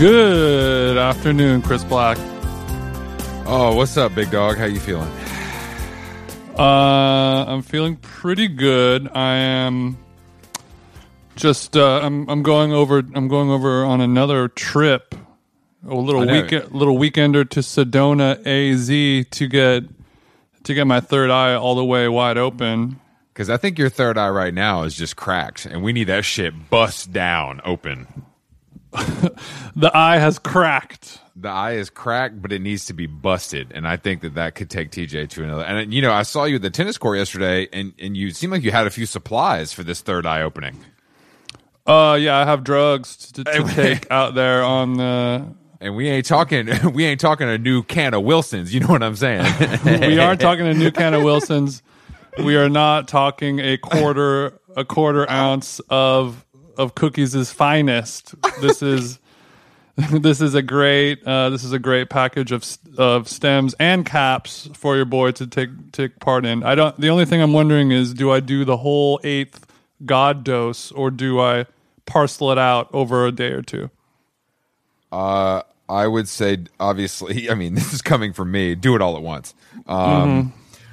[0.00, 2.16] Good afternoon, Chris Black.
[3.44, 4.56] Oh, what's up, big dog?
[4.56, 5.10] How you feeling?
[6.58, 9.10] Uh, I'm feeling pretty good.
[9.14, 9.98] I am
[11.36, 15.14] just uh, I'm I'm going over I'm going over on another trip,
[15.86, 16.42] a little I know.
[16.44, 19.84] week little weekender to Sedona, AZ to get
[20.64, 22.98] to get my third eye all the way wide open.
[23.34, 26.24] Because I think your third eye right now is just cracked, and we need that
[26.24, 28.29] shit bust down open.
[28.92, 31.20] The eye has cracked.
[31.36, 34.54] The eye is cracked, but it needs to be busted, and I think that that
[34.54, 35.64] could take TJ to another.
[35.64, 38.52] And you know, I saw you at the tennis court yesterday, and and you seemed
[38.52, 40.84] like you had a few supplies for this third eye opening.
[41.86, 45.54] Uh, yeah, I have drugs to, to take out there on the.
[45.82, 48.74] And we ain't talking, we ain't talking a new can of Wilsons.
[48.74, 49.46] You know what I'm saying?
[49.84, 51.82] We aren't talking a new can of Wilsons.
[52.38, 56.44] We are not talking a quarter a quarter ounce of
[56.80, 58.34] of cookies' is finest.
[58.60, 59.18] This is
[59.96, 62.64] this is a great uh, this is a great package of
[62.96, 66.62] of stems and caps for your boy to take take part in.
[66.62, 66.98] I don't.
[67.00, 69.66] The only thing I'm wondering is, do I do the whole eighth
[70.06, 71.66] god dose or do I
[72.06, 73.90] parcel it out over a day or two?
[75.12, 78.74] Uh, I would say, obviously, I mean, this is coming from me.
[78.74, 79.54] Do it all at once.
[79.86, 80.52] Um,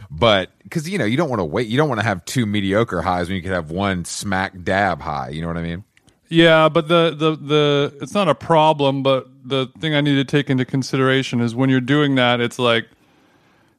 [0.10, 1.68] But because you know, you don't want to wait.
[1.68, 5.02] You don't want to have two mediocre highs when you could have one smack dab
[5.02, 5.30] high.
[5.30, 5.84] You know what I mean?
[6.30, 10.26] Yeah, but the, the, the it's not a problem, but the thing I need to
[10.26, 12.88] take into consideration is when you're doing that, it's like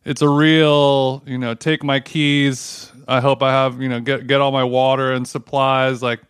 [0.04, 2.90] it's a real, you know, take my keys.
[3.06, 6.20] I hope I have, you know, get get all my water and supplies, like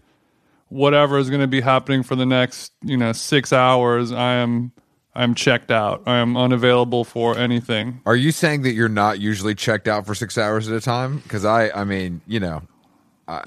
[0.68, 4.10] whatever is going to be happening for the next, you know, six hours.
[4.10, 4.72] I am
[5.18, 6.04] I'm checked out.
[6.06, 8.00] I am unavailable for anything.
[8.06, 11.18] Are you saying that you're not usually checked out for six hours at a time?
[11.18, 12.62] Because I, I mean, you know,
[13.26, 13.42] I,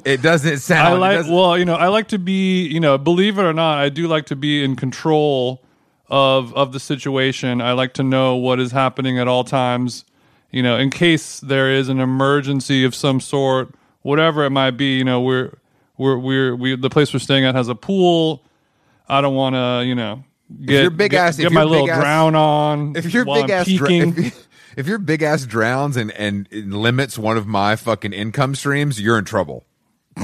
[0.04, 0.94] it doesn't sound.
[0.94, 3.52] I like doesn't- well, you know, I like to be, you know, believe it or
[3.52, 5.60] not, I do like to be in control
[6.08, 7.60] of of the situation.
[7.60, 10.04] I like to know what is happening at all times,
[10.52, 14.96] you know, in case there is an emergency of some sort, whatever it might be,
[14.96, 15.54] you know, we're
[15.98, 18.44] we're we're we the place we're staying at has a pool.
[19.08, 20.22] I don't want to, you know,
[20.64, 22.96] get your big get, ass- get if my your little big ass- drown on.
[22.96, 27.36] if your big I'm ass if, if your big ass drowns and and limits one
[27.36, 29.64] of my fucking income streams, you're in trouble.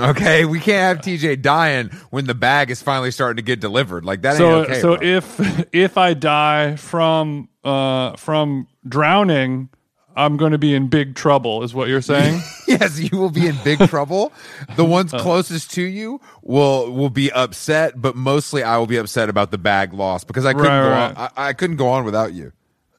[0.00, 4.04] okay, we can't have TJ dying when the bag is finally starting to get delivered.
[4.04, 4.80] Like that so ain't okay.
[4.80, 5.06] so bro.
[5.06, 9.68] if if I die from uh from drowning,
[10.16, 11.62] I'm going to be in big trouble.
[11.62, 12.40] Is what you're saying?
[12.66, 14.32] yes, you will be in big trouble.
[14.76, 19.28] The ones closest to you will will be upset, but mostly I will be upset
[19.28, 21.16] about the bag loss because I couldn't Right, go right.
[21.16, 21.30] on.
[21.36, 22.52] I, I couldn't go on without you.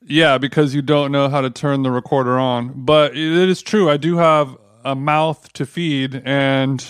[0.06, 2.72] yeah, because you don't know how to turn the recorder on.
[2.76, 3.90] But it is true.
[3.90, 6.84] I do have a mouth to feed, and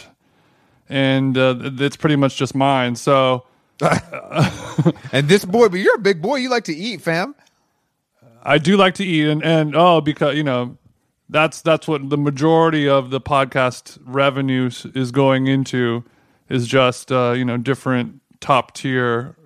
[0.88, 2.96] and uh, it's pretty much just mine.
[2.96, 3.46] So
[5.12, 6.36] And this boy, but you're a big boy.
[6.38, 7.36] You like to eat, fam.
[8.44, 10.78] I do like to eat, and and oh, because you know.
[11.34, 16.04] That's that's what the majority of the podcast revenues is going into
[16.50, 19.38] is just uh, you know different top tier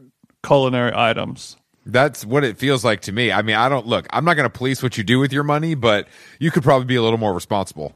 [0.44, 1.58] culinary items.
[1.86, 3.32] That's what it feels like to me.
[3.32, 4.08] I mean, I don't look.
[4.10, 6.08] I'm not going to police what you do with your money, but
[6.40, 7.94] you could probably be a little more responsible.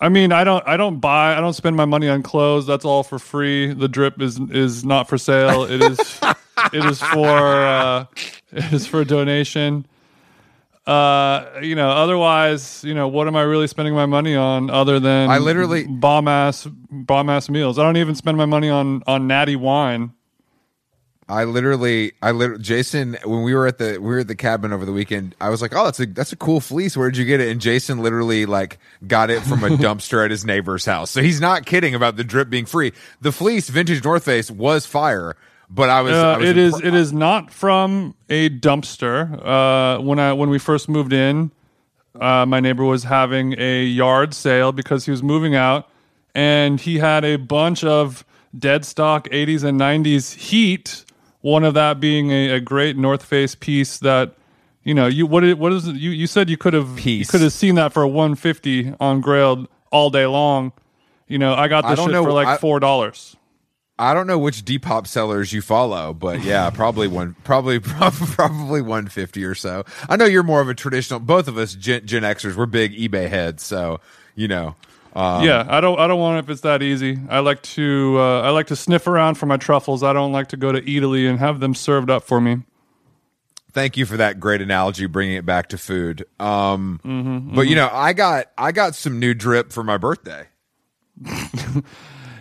[0.00, 2.66] I mean, I don't I don't buy I don't spend my money on clothes.
[2.66, 3.72] That's all for free.
[3.72, 5.62] The drip is is not for sale.
[5.62, 5.98] It is
[6.72, 8.06] it is for uh,
[8.50, 9.86] it is for donation.
[10.88, 14.98] Uh, you know, otherwise, you know, what am I really spending my money on other
[14.98, 17.78] than I literally- bomb ass bomb ass meals?
[17.78, 20.12] I don't even spend my money on on natty wine.
[21.30, 24.72] I literally, I literally, Jason, when we were at the, we were at the cabin
[24.72, 26.96] over the weekend, I was like, oh, that's a, that's a cool fleece.
[26.96, 27.48] Where'd you get it?
[27.50, 31.10] And Jason literally like got it from a dumpster at his neighbor's house.
[31.10, 32.94] So he's not kidding about the drip being free.
[33.20, 35.36] The fleece, vintage North Face, was fire,
[35.70, 39.38] but I was, I Uh, was it is impre- it is not from a dumpster.
[39.44, 41.50] Uh, when I when we first moved in,
[42.20, 45.88] uh, my neighbor was having a yard sale because he was moving out,
[46.34, 48.24] and he had a bunch of
[48.58, 51.04] dead stock 80s and 90s heat.
[51.42, 54.34] One of that being a, a great North Face piece that
[54.82, 57.40] you know you what it, what is you you said you could have you could
[57.42, 60.72] have seen that for 150 on Grailed all day long.
[61.28, 63.36] You know, I got this don't shit know, for like I- four dollars.
[63.98, 69.44] I don't know which Depop sellers you follow, but yeah, probably one, probably, probably 150
[69.44, 69.84] or so.
[70.08, 72.92] I know you're more of a traditional, both of us Gen, Gen Xers, we're big
[72.94, 73.62] eBay heads.
[73.64, 74.00] So,
[74.34, 74.76] you know,
[75.14, 75.98] um, yeah, I don't.
[75.98, 77.18] I don't want it if it's that easy.
[77.28, 78.16] I like to.
[78.18, 80.02] Uh, I like to sniff around for my truffles.
[80.02, 82.58] I don't like to go to Italy and have them served up for me.
[83.72, 87.74] thank you for that great analogy bringing it back to food um Mm-hmm, but you
[87.76, 90.46] know i got i got some new drip for my birthday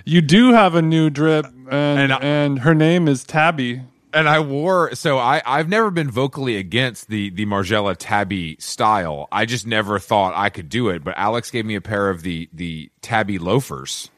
[0.07, 3.81] You do have a new drip, and And and, her name is Tabi.
[4.13, 9.27] and i wore so i i've never been vocally against the the margiela tabi style
[9.33, 12.21] i just never thought i could do it but alex gave me a pair of
[12.23, 14.09] the the tabi loafers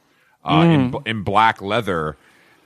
[0.46, 0.74] uh Mm.
[1.06, 2.16] in, in black leather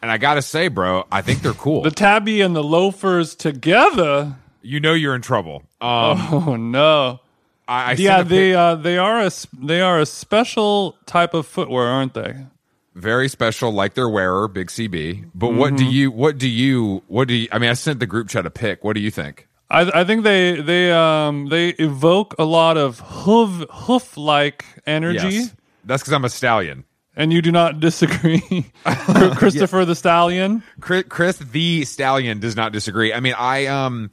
[0.01, 4.35] and i gotta say bro i think they're cool The Tabi and the loafers together.
[4.61, 7.21] you know you're in trouble um Oh no!
[7.69, 11.47] I, I Yeah, pic- they uh, they are a they are a special type of
[11.47, 12.35] footwear, aren't they?
[12.95, 15.75] Very special like their wearer big cb but what Mm-hmm.
[15.77, 18.45] do you what do you what do you i mean i sent the group chat
[18.45, 18.83] a pic.
[18.83, 19.47] What do you think?
[19.69, 25.29] I, I think they they um they evoke a lot of hoof hoof like energy.
[25.37, 25.55] yes.
[25.85, 26.85] That's because i'm a stallion.
[27.15, 28.41] And you do not disagree,
[28.85, 30.63] Chr- Christopher the Stallion.
[30.79, 33.13] chris, chris the stallion does not disagree.
[33.13, 34.11] I mean i um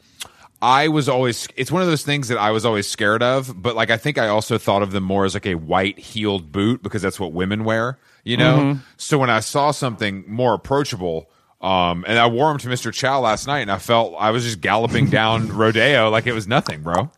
[0.62, 3.74] i was always it's one of those things that i was always scared of but
[3.76, 6.82] like i think i also thought of them more as like a white heeled boot
[6.82, 8.80] because that's what women wear you know Mm-hmm.
[8.96, 11.30] so when i saw something more approachable
[11.62, 12.90] um, and I wore them to Mr.
[12.90, 16.48] Chow last night, and I felt I was just galloping down Rodeo like it was
[16.48, 17.10] nothing, bro.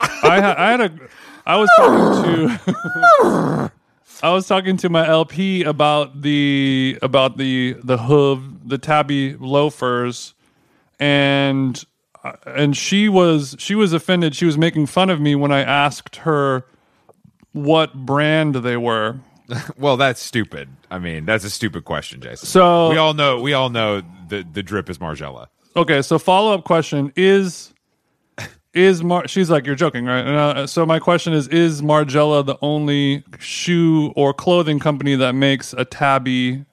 [0.00, 0.92] I had, I had a,
[1.46, 3.72] I was talking to,
[4.24, 10.34] I was talking to my LP about the about the the hoof, the tabi loafers,
[10.98, 11.80] and
[12.46, 14.34] and she was she was offended.
[14.34, 16.64] She was making fun of me when I asked her
[17.52, 19.20] what brand they were.
[19.76, 20.68] Well, that's stupid.
[20.92, 22.46] I mean, that's a stupid question, Jason.
[22.46, 25.48] So we all know we all know the the drip is Margiela.
[25.74, 27.74] Okay, so follow up question is
[28.72, 29.26] is Mar?
[29.26, 30.24] She's like, you're joking, right?
[30.24, 35.34] And, uh, so my question is: Is Margiela the only shoe or clothing company that
[35.34, 36.64] makes a tabi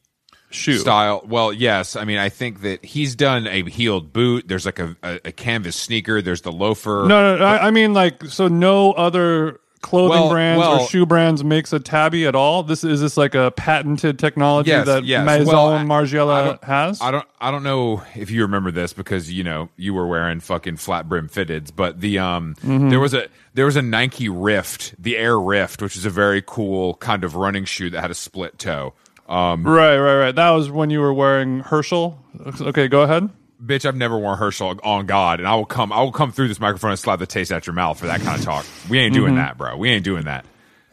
[0.49, 0.77] shoe?
[0.77, 1.21] Style.
[1.25, 1.95] Well, yes.
[1.95, 4.47] I mean, I think that he's done a heeled boot.
[4.47, 6.21] There's like a, a, a canvas sneaker.
[6.21, 7.05] There's the loafer.
[7.07, 11.05] No, no, I, I mean like, so no other clothing Well, brands well- or shoe
[11.05, 12.63] brands makes a tabi at all.
[12.63, 15.23] This is this like a patented technology Yes, that yes.
[15.25, 16.99] Maison Well, I Margiela has.
[16.99, 17.27] I don't.
[17.39, 21.07] I don't know if you remember this because you know you were wearing fucking flat
[21.07, 22.89] brim fitteds, but the um Mm-hmm.
[22.89, 26.41] there was a there was a Nike Rift, the Air Rift, which is a very
[26.45, 28.93] cool kind of running shoe that had a split toe.
[29.27, 30.35] Um, right, right, right.
[30.35, 32.17] That was when you were wearing Herschel.
[32.61, 33.29] Okay, go ahead.
[33.63, 35.91] bitch, I've never worn Herschel on God, and I will come.
[35.91, 38.21] I will come through this microphone and slap the taste out your mouth for that
[38.21, 38.65] kind of talk.
[38.89, 39.21] We ain't Mm-hmm.
[39.23, 39.75] doing that, bro.
[39.75, 40.45] We ain't doing that.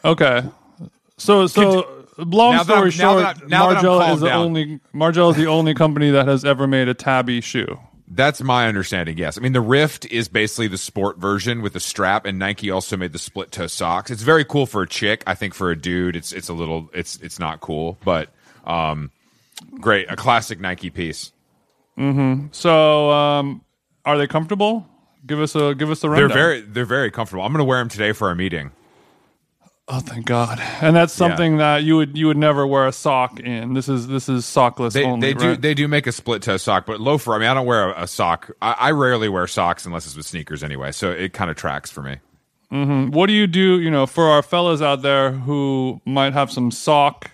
[0.04, 0.42] Okay.
[1.16, 4.20] So so long Now story now short, that I- now that I'm Margiela calmed is
[4.20, 4.40] the down.
[4.44, 7.78] only Margiela is the only company that has ever made a tabi shoe.
[8.06, 9.16] That's my understanding.
[9.16, 12.70] Yes, I mean the Rift is basically the sport version with the strap, and Nike
[12.70, 14.10] also made the split toe socks.
[14.10, 15.22] It's very cool for a chick.
[15.26, 18.28] I think for a dude, it's it's a little it's it's not cool, but
[18.64, 19.10] um,
[19.80, 21.32] great, a classic Nike piece.
[21.96, 22.46] Hmm.
[22.50, 23.62] So um,
[24.04, 24.86] are they comfortable?
[25.26, 27.44] Give us a give us a They're very they're very comfortable.
[27.44, 28.72] I'm going to wear them today for our meeting.
[29.88, 30.58] Oh thank God!
[30.80, 33.74] And that's something that you would you would never wear a sock in.
[33.74, 35.32] This is this is sockless They only.
[35.32, 37.34] they do they do make a split toe sock, but loafer.
[37.34, 38.50] I mean, I don't wear a, a sock.
[38.62, 40.92] I, I rarely wear socks unless it's with sneakers anyway.
[40.92, 42.16] So it kind of tracks for me.
[42.72, 43.10] Mm-hmm.
[43.12, 43.78] what do you do?
[43.78, 47.30] You know, for our fellas out there who might have some sock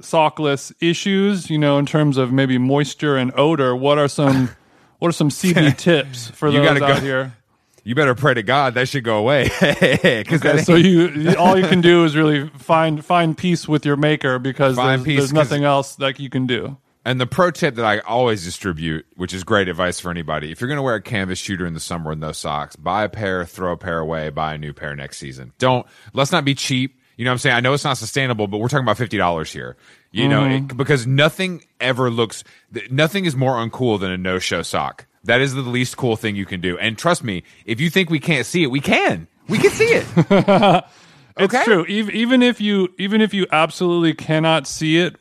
[0.00, 3.74] sockless issues, you know, in terms of maybe moisture and odor.
[3.74, 4.50] What are some
[4.98, 7.36] what are some CB tips for You those out go- here?
[7.86, 9.48] You better pray to God that should go away.
[9.60, 13.96] Because Okay, so you all you can do is really find find peace with your
[13.96, 16.76] maker because there's, there's nothing else like you can do.
[17.04, 20.60] And the pro tip that I always distribute, which is great advice for anybody, if
[20.60, 23.08] you're going to wear a canvas shooter in the summer with no socks, buy a
[23.08, 25.52] pair, throw a pair away, buy a new pair next season.
[25.58, 26.98] Don't let's not be cheap.
[27.16, 27.56] You know what I'm saying?
[27.56, 29.76] I know it's not sustainable, but we're talking about fifty dollars here.
[30.10, 32.42] You know, it, because nothing ever looks,
[32.90, 35.05] nothing is more uncool than a no-show sock.
[35.26, 36.78] That is the least cool thing you can do.
[36.78, 39.28] And trust me, if you think we can't see it, we can.
[39.48, 40.84] We can see it.
[41.38, 41.64] It's Okay.
[41.64, 41.84] true.
[41.84, 45.16] Even, even if you even if you absolutely cannot see it,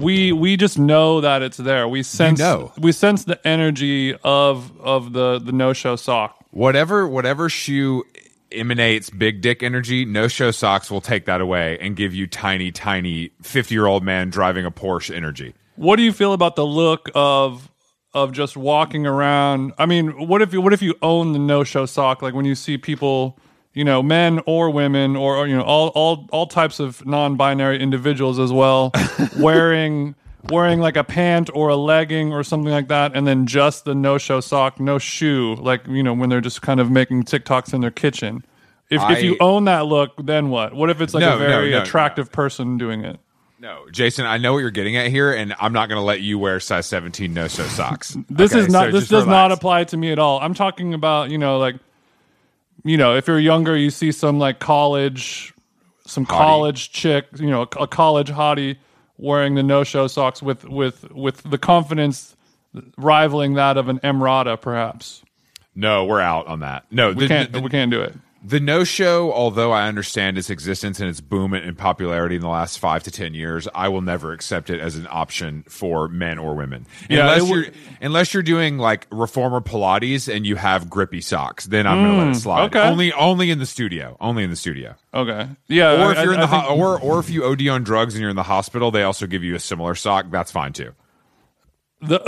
[0.00, 1.88] we we just know that it's there.
[1.88, 2.70] We sense know.
[2.78, 6.36] we sense the energy of of the the no show sock.
[6.52, 8.04] whatever whatever shoe
[8.52, 12.70] emanates big dick energy no show socks will take that away and give you tiny
[12.70, 16.64] tiny 50 year old man driving a porsche energy What do you feel about the
[16.66, 17.68] look of
[18.14, 19.72] of just walking around?
[19.78, 22.22] I mean, what if you what if you own the no show sock?
[22.22, 23.38] Like when you see people,
[23.74, 27.80] you know, men or women or, or, you know, all all all types of non-binary
[27.80, 28.92] individuals as well,
[29.38, 30.14] wearing
[30.50, 33.94] wearing like a pant or a legging or something like that, and then just the
[33.94, 37.72] no show sock, no shoe, like you know when they're just kind of making TikToks
[37.72, 38.44] in their kitchen.
[38.90, 40.74] If if you own that look, then what?
[40.74, 41.82] What if it's like No, a very no, no.
[41.82, 43.18] attractive person doing it?
[43.62, 46.20] No jason i know what you're getting at here and i'm not going to let
[46.20, 48.86] you wear size 17 no show socks This Okay, is not.
[48.86, 50.40] so this does not apply to me at all.
[50.40, 51.76] I'm talking about you know like,
[52.84, 55.54] you know, if you're younger, you see some like college,
[56.04, 58.76] some college chick, you know, a college hottie
[59.18, 62.34] wearing the no show socks with with with the confidence
[62.98, 65.22] rivaling that of an Emrata, perhaps.
[65.76, 67.52] no we're out on that no We the, can't.
[67.52, 68.14] the, we can't do it.
[68.44, 72.48] The no show although i understand its existence and its boom in popularity in the
[72.48, 76.38] last five to ten years i will never accept it as an option for men
[76.38, 77.64] or women Yeah, unless you're
[78.00, 82.28] unless you're doing like reformer pilates and you have grippy socks then i'm gonna let
[82.36, 82.88] it slide Mm, okay.
[82.88, 85.46] only only in the studio only in the studio Okay.
[85.68, 86.06] Yeah.
[86.06, 88.14] or if you're I- in the ho- think- or or if you OD on drugs
[88.14, 90.30] and you're in the hospital, they also give you a similar sock.
[90.30, 90.92] That's fine too.
[92.00, 92.18] the,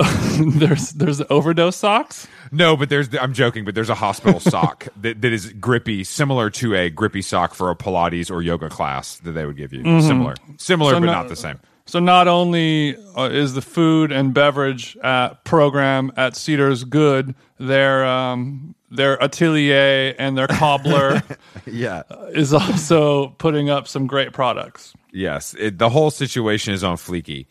[0.58, 2.28] there's there's overdose socks.
[2.54, 6.50] No, but there's I'm joking, but there's a hospital sock that, that is grippy, similar
[6.50, 9.82] to a grippy sock for a Pilates or yoga class that they would give you.
[10.00, 11.58] Similar, similar, So but no- not the same.
[11.86, 18.06] So not only uh, is the food and beverage uh, program at Cedars good, their
[18.06, 21.22] um, their atelier and their cobbler
[21.66, 22.04] Yeah.
[22.30, 24.94] is also putting up some great products.
[25.12, 27.46] Yes, it, the whole situation is on fleeky.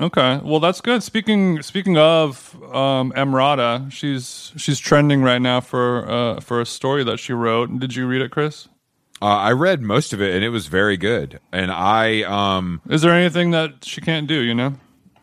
[0.00, 1.02] Okay, well that's good.
[1.02, 7.02] Speaking speaking of um, Emrata, she's she's trending right now for uh, for a story
[7.04, 7.78] that she wrote.
[7.80, 8.68] Did you read it, Chris?
[9.20, 11.38] Uh, I read most of it and it was very good.
[11.52, 14.40] And I um Is there anything that she can't do?
[14.40, 14.74] You know.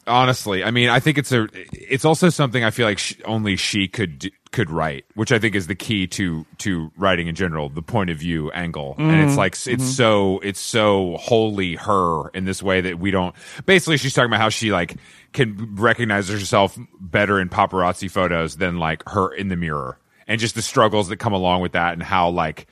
[0.08, 3.56] honestly, I mean, I think it's a it's also something I feel like sh only
[3.56, 7.36] she could d- could write, which I think is the key to to writing in
[7.36, 8.96] general, the point of view angle.
[8.98, 9.38] And it's mm-hmm.
[9.38, 9.84] like it's mm-hmm.
[9.84, 13.36] so it's so wholly her in this way that we don't.
[13.66, 14.96] Basically, she's talking about how she like
[15.34, 20.56] can recognize herself better in paparazzi photos than like her in the mirror, and just
[20.56, 22.68] the struggles that come along with that, and how like.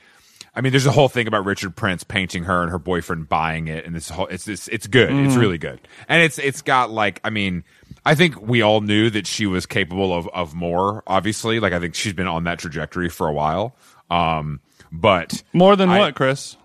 [0.54, 3.68] I mean, there's a whole thing about Richard Prince painting her and her boyfriend buying
[3.68, 5.10] it, and this whole it's it's, it's good.
[5.10, 5.40] It's mm-hmm.
[5.40, 7.62] really good, and it's it's got like I mean,
[8.10, 11.02] I think we all knew that she was capable of of more.
[11.06, 13.76] Obviously, like I think she's been on that trajectory for a while.
[14.10, 14.60] Um,
[14.90, 16.56] but More than I- what, Chris?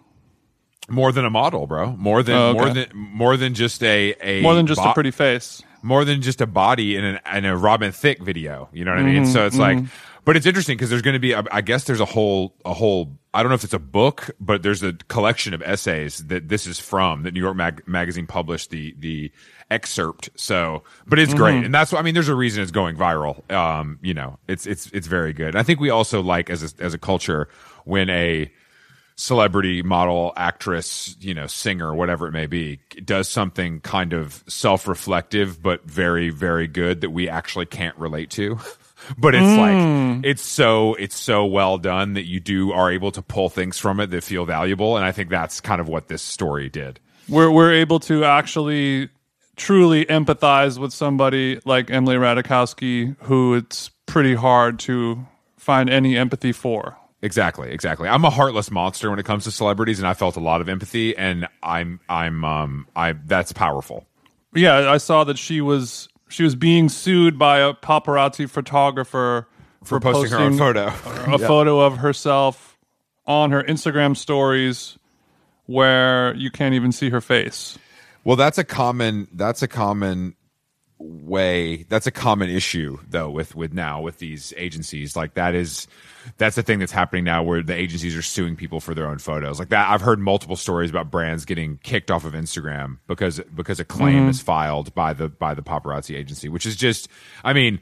[0.90, 1.96] more than a model, bro.
[1.98, 2.60] More than Oh, okay.
[2.60, 5.62] more than more than just a a More than just a pretty face.
[5.82, 8.70] more than just a body in, an, in a Robin Thicke video.
[8.74, 9.26] You know what I mean?
[9.26, 9.80] So it's like,
[10.26, 13.18] but it's interesting because there's going to be, I guess there's a whole, a whole,
[13.34, 16.66] I don't know if it's a book, but there's a collection of essays that this
[16.66, 19.32] is from that New York Mag- Magazine published the, the
[19.70, 20.30] excerpt.
[20.36, 21.66] So, but it's great.
[21.66, 23.50] And that's what, I mean, there's a reason it's going viral.
[23.52, 25.50] Um, you know, it's, it's, it's very good.
[25.50, 27.50] And I think we also like as a, as a culture
[27.84, 28.52] when a,
[29.16, 35.62] celebrity model actress you know singer whatever it may be does something kind of self-reflective
[35.62, 38.58] but very very good that we actually can't relate to
[39.18, 43.22] but it's like it's so it's so well done that you do are able to
[43.22, 46.22] pull things from it that feel valuable and i think that's kind of what this
[46.22, 47.00] story did.
[47.30, 49.10] We're we're able to actually
[49.56, 55.26] truly empathize with somebody like Emily Ratajkowski, who it's pretty hard to
[55.58, 56.98] find any empathy for.
[57.22, 58.10] exactly exactly.
[58.10, 60.68] I'm a heartless monster when it comes to celebrities and i felt a lot of
[60.68, 64.06] empathy and i'm i'm um i that's powerful.
[64.56, 69.48] Yeah, I saw that she was she was being sued by a paparazzi photographer
[69.84, 70.88] for, posting her own photo
[71.28, 72.80] a photo of herself
[73.28, 74.98] on her Instagram stories
[75.68, 77.78] where you can't even see her face.
[78.24, 80.36] Well, that's a common that's a common
[81.04, 81.84] way.
[81.90, 85.16] That's a common issue though with with now with these agencies.
[85.16, 85.88] Like that is
[86.38, 89.20] that's the thing that's happening now where the agencies are suing people for their own
[89.20, 89.60] photos.
[89.60, 93.80] Like that I've heard multiple stories about brands getting kicked off of Instagram because because
[93.80, 94.30] a claim Mm-hmm.
[94.30, 97.08] is filed by the by the paparazzi agency, which is just
[97.44, 97.82] I mean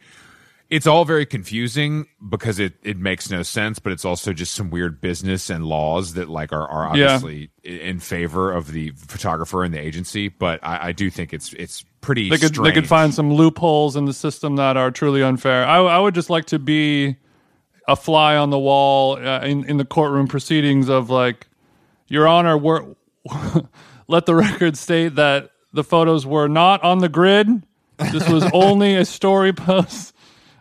[0.72, 4.70] it's all very confusing because it, it makes no sense, but it's also just some
[4.70, 9.66] weird business and laws that like are, are obviously i in favor of the photographer
[9.66, 10.30] and the agency.
[10.30, 12.30] But I, I do think it's it's pretty.
[12.30, 15.66] they could they could find some loopholes in the system that are truly unfair.
[15.66, 17.18] I, I would just like to be
[17.86, 21.48] a fly on the wall uh, in in the courtroom proceedings of like,
[22.08, 22.86] Your Honor, we're,
[24.08, 27.64] let the record state that the photos were not on the grid.
[28.14, 30.11] This was only a story post.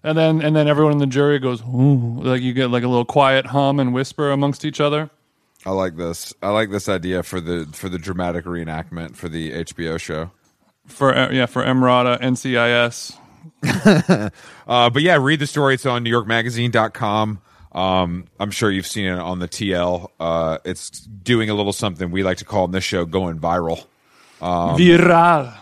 [0.02, 2.88] And then and then everyone in the jury goes, Ooh, like you get like a
[2.88, 5.10] little quiet hum and whisper amongst each other.
[5.66, 6.32] I like this.
[6.42, 10.30] I like this idea for the for the dramatic reenactment for the HBO show.
[10.86, 13.16] For yeah, for Emrata NCIS.
[14.66, 15.74] Uh, but yeah, read the story.
[15.74, 17.40] It's on NewYorkMagazine.com.
[17.72, 20.08] Um, I'm sure you've seen it on the TL.
[20.20, 23.84] Uh, it's doing a little something we like to call in this show going viral.
[24.40, 25.52] Viral.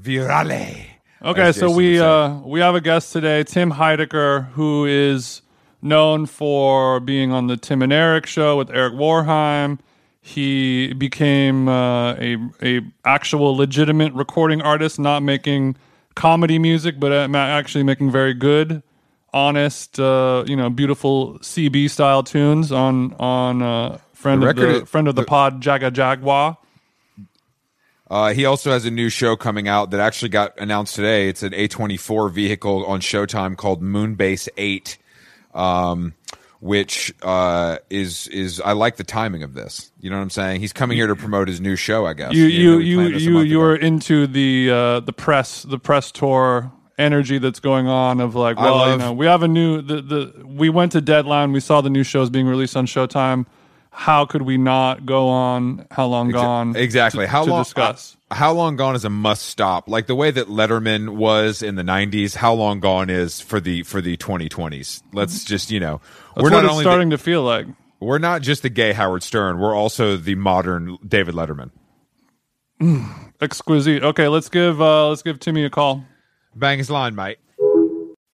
[0.00, 0.91] Virale.
[1.24, 5.42] Okay, so Jason we uh, we have a guest today, Tim Heidecker, who is
[5.80, 9.78] known for being on the Tim and Eric show with Eric Wareheim.
[10.20, 15.76] He became uh, a a actual legitimate recording artist, not making
[16.16, 18.82] comedy music, but uh, actually making very good,
[19.32, 24.66] honest, uh, you know, beautiful CB style tunes on on uh, friend The of the
[24.66, 26.56] record- friend of the pod Jagjaguwar.
[28.12, 31.30] Uh, he also has a new show coming out that actually got announced today.
[31.30, 34.98] It's an A24 vehicle on Showtime called Moonbase 8,
[35.54, 36.12] um,
[36.60, 39.92] which uh, is is I like the timing of this.
[39.98, 40.60] You know what I'm saying?
[40.60, 42.04] He's coming here to promote his new show.
[42.04, 43.82] I guess you you you planned this a you you ago.
[43.82, 48.92] into the uh the press the press tour energy that's going on of like well
[48.92, 51.88] you know we have a new the the we went to deadline we saw the
[51.88, 53.46] new shows being released on showtime
[53.94, 55.86] how could we not go on?
[55.90, 56.74] How long gone?
[56.74, 57.26] exactly.
[57.26, 58.16] To, how to long discuss.
[58.30, 59.86] uh, how long gone is a must stop.
[59.86, 63.82] Like the way that letterman was in the 90s how long gone is for the
[63.82, 66.00] for the 2020s let's just you know
[66.34, 67.66] that's we're what not it's only starting to feel like.
[68.00, 69.58] We're not just the gay howard stern.
[69.58, 71.70] We're also the modern david letterman.
[73.40, 74.02] Exquisite.
[74.02, 76.04] Okay let's give uh let's give timmy a call.
[76.56, 77.38] Bang his line mate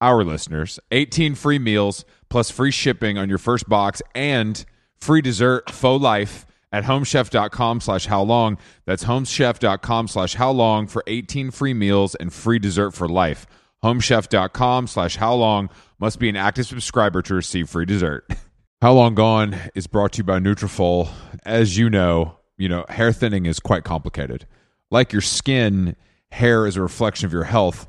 [0.00, 4.64] our listeners, 18 free meals plus free shipping on your first box and
[4.98, 8.58] free dessert faux life at homechef.com slash how long.
[8.84, 13.46] That's homechef.com slash how long for 18 free meals and free dessert for life.
[13.84, 18.26] Homechef.com slash how long must be an active subscriber to receive free dessert.
[18.82, 21.08] How Long Gone is brought to you by Nutrafol.
[21.46, 24.46] As you know, you know, hair thinning is quite complicated.
[24.90, 25.96] Like your skin,
[26.30, 27.88] hair is a reflection of your health.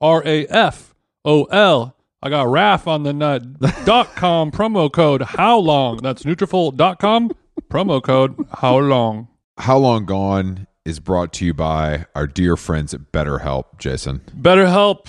[0.00, 1.94] N-U-T-R-A-F-O-L.
[2.20, 3.60] I got RAF on the nut.
[3.84, 5.98] dot com promo code How Long.
[5.98, 7.30] That's Nutrafol.com
[7.70, 9.28] promo code How Long.
[9.58, 14.20] How Long Gone is brought to you by our dear friends at BetterHelp, Jason.
[14.36, 15.08] BetterHelp,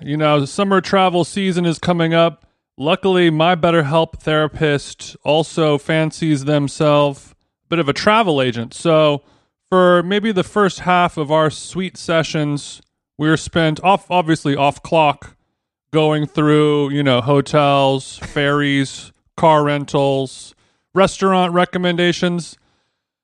[0.00, 2.46] you know, summer travel season is coming up.
[2.78, 8.74] Luckily, my BetterHelp therapist also fancies themselves a bit of a travel agent.
[8.74, 9.22] So,
[9.68, 12.82] for maybe the first half of our sweet sessions,
[13.18, 15.36] we were spent off, obviously off clock,
[15.92, 20.54] going through, you know, hotels, ferries, car rentals,
[20.94, 22.56] restaurant recommendations.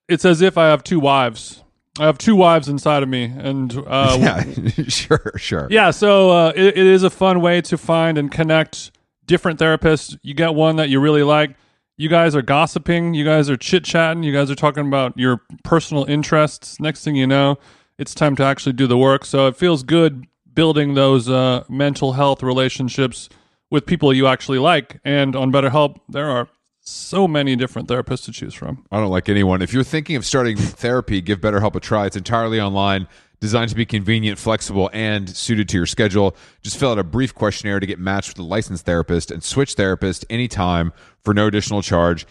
[0.08, 1.62] It's as if I have two wives.
[1.98, 4.44] I have two wives inside of me, and uh, yeah,
[4.88, 5.66] sure, sure.
[5.70, 8.92] yeah, so uh, it, it is a fun way to find and connect
[9.26, 10.18] different therapists.
[10.22, 11.54] You get one that you really like.
[11.98, 13.12] You guys are gossiping.
[13.12, 14.22] You guys are chit chatting.
[14.22, 16.80] You guys are talking about your personal interests.
[16.80, 17.58] Next thing you know,
[17.98, 19.24] it's time to actually do the work.
[19.24, 23.28] So it feels good building those uh, mental health relationships
[23.70, 25.00] with people you actually like.
[25.04, 26.48] And on BetterHelp, there are
[26.80, 28.84] so many different therapists to choose from.
[28.90, 29.62] I don't like anyone.
[29.62, 32.06] If you're thinking of starting therapy, give BetterHelp a try.
[32.06, 33.06] It's entirely online,
[33.40, 36.36] designed to be convenient, flexible, and suited to your schedule.
[36.62, 39.74] Just fill out a brief questionnaire to get matched with a licensed therapist and switch
[39.74, 42.26] therapist anytime for no additional charge.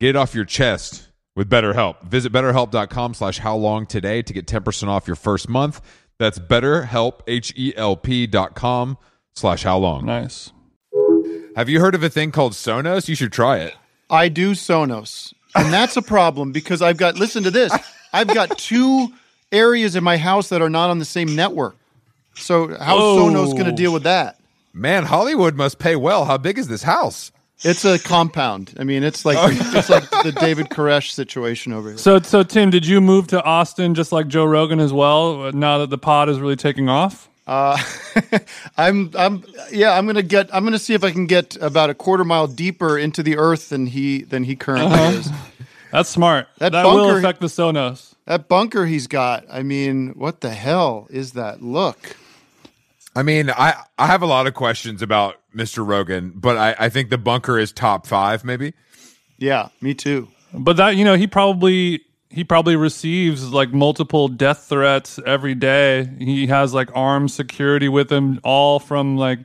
[0.00, 1.07] Get it off your chest
[1.38, 2.02] with BetterHelp.
[2.02, 5.80] Visit betterhelp.com slash how long today to get 10% off your first month.
[6.18, 8.98] That's betterhelp, H-E-L-P dot com
[9.36, 10.04] slash how long.
[10.04, 10.50] Nice.
[11.54, 13.08] Have you heard of a thing called Sonos?
[13.08, 13.76] You should try it.
[14.10, 15.32] I do Sonos.
[15.54, 17.72] And that's a problem because I've got, listen to this,
[18.12, 19.12] I've got two
[19.52, 21.76] areas in my house that are not on the same network.
[22.34, 23.30] So how's Whoa.
[23.30, 24.40] Sonos going to deal with that?
[24.74, 26.24] Man, Hollywood must pay well.
[26.24, 27.30] How big is this house?
[27.64, 28.74] It's a compound.
[28.78, 29.36] I mean, it's like
[29.74, 31.98] it's like the David Koresh situation over here.
[31.98, 35.52] So, so Tim, did you move to Austin just like Joe Rogan as well?
[35.52, 37.28] Now that the pod is really taking off.
[37.46, 37.82] Uh,
[38.76, 39.42] I'm I'm
[39.72, 42.46] yeah, I'm gonna get I'm gonna see if I can get about a quarter mile
[42.46, 45.16] deeper into the earth than he than he currently Uh-huh.
[45.18, 45.30] is.
[45.90, 46.48] That's smart.
[46.58, 48.12] That That, will bunker- affect the Sonos.
[48.26, 49.46] That bunker he's got.
[49.50, 52.16] I mean, what the hell is that look?
[53.16, 55.86] I mean, I, I have a lot of questions about Mr.
[55.86, 58.74] Rogan, but I, I think the bunker is top five, maybe.
[59.36, 60.28] Yeah, me too.
[60.54, 66.08] But that you know, he probably he probably receives like multiple death threats every day.
[66.18, 69.40] He has like armed security with him, all from like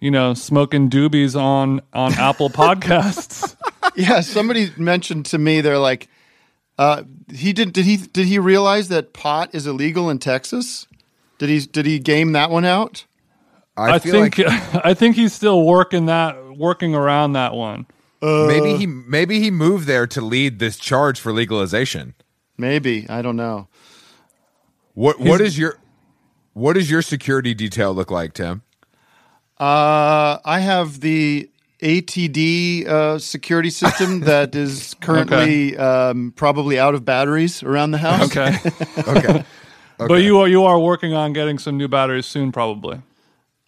[0.00, 3.56] you know smoking doobies on on Apple Podcasts.
[3.96, 6.08] Yeah, somebody mentioned to me they're like,
[6.78, 7.02] uh,
[7.32, 10.86] he did did he did he realize that pot is illegal in Texas?
[11.38, 13.04] Did he did he game that one out?
[13.76, 14.48] I, feel think like
[14.84, 17.86] I think he's still working that working around that one.
[18.20, 22.14] maybe he maybe he moved there to lead this charge for legalization.
[22.58, 23.68] Maybe I don't know.
[24.94, 25.78] What what is your
[26.52, 28.62] what does your security detail look like, Tim?
[29.58, 31.48] Uh, I have the
[31.80, 38.36] ADT uh, security system that is currently um, probably out of batteries around the house.
[38.36, 38.56] Okay,
[39.08, 39.44] Okay.
[39.98, 43.00] but you are you are working on getting some new batteries soon, probably.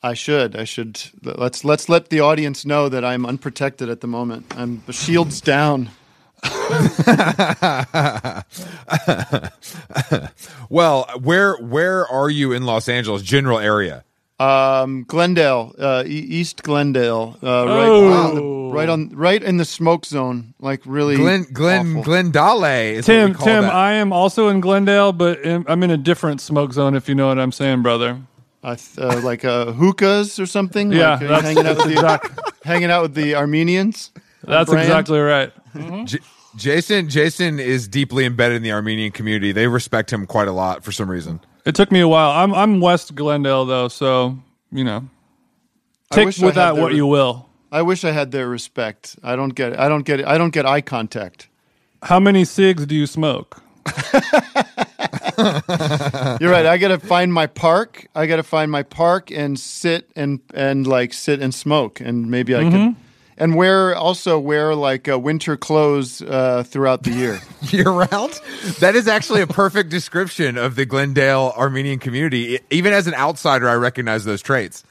[0.04, 0.54] I should.
[0.54, 1.00] I should.
[1.22, 4.52] Let's let's let the audience know that I'm unprotected at the moment.
[4.54, 5.88] I'm shields down.
[10.68, 14.04] well, where where are you in Los Angeles general area?
[14.38, 18.12] Um, Glendale, uh, e- East Glendale, uh, right, Oh.
[18.12, 18.42] on the,
[18.76, 21.16] right on, right in the smoke zone, like really.
[21.16, 22.02] Glen Glen awful.
[22.02, 22.64] Glendale
[22.96, 23.72] is Tim, Tim, that.
[23.72, 26.94] I am also in Glendale, but in, I'm in a different smoke zone.
[26.94, 28.20] If you know what I'm saying, brother.
[28.64, 30.90] I uh, like uh, hookahs or something.
[30.90, 34.10] Yeah, like, uh, that's, hanging out that's, with the exact, hanging out with the Armenians.
[34.42, 34.86] that's brand.
[34.88, 35.52] exactly right.
[36.06, 36.18] J-
[36.56, 39.52] Jason Jason is deeply embedded in the Armenian community.
[39.52, 41.40] They respect him quite a lot for some reason.
[41.66, 42.30] It took me a while.
[42.30, 44.38] I'm I'm West Glendale though, so
[44.72, 45.08] you know,
[46.10, 47.48] I take wish I with had that their- what you will.
[47.70, 49.16] I wish I had their respect.
[49.22, 49.78] I don't get.
[49.78, 50.24] I don't get.
[50.26, 51.48] I don't get eye contact.
[52.04, 53.60] How many cigs do you smoke?
[55.38, 56.66] You're right.
[56.66, 58.06] I got to find my park.
[58.14, 62.30] I got to find my park and sit and and like sit and smoke and
[62.30, 62.70] maybe I Mm-hmm.
[62.70, 62.96] can
[63.36, 67.40] and wear also wear like uh, winter clothes uh, throughout the year.
[67.62, 68.40] Year round?
[68.78, 72.60] That is actually a perfect description of the Glendale Armenian community.
[72.70, 74.84] Even as an outsider, I recognize those traits.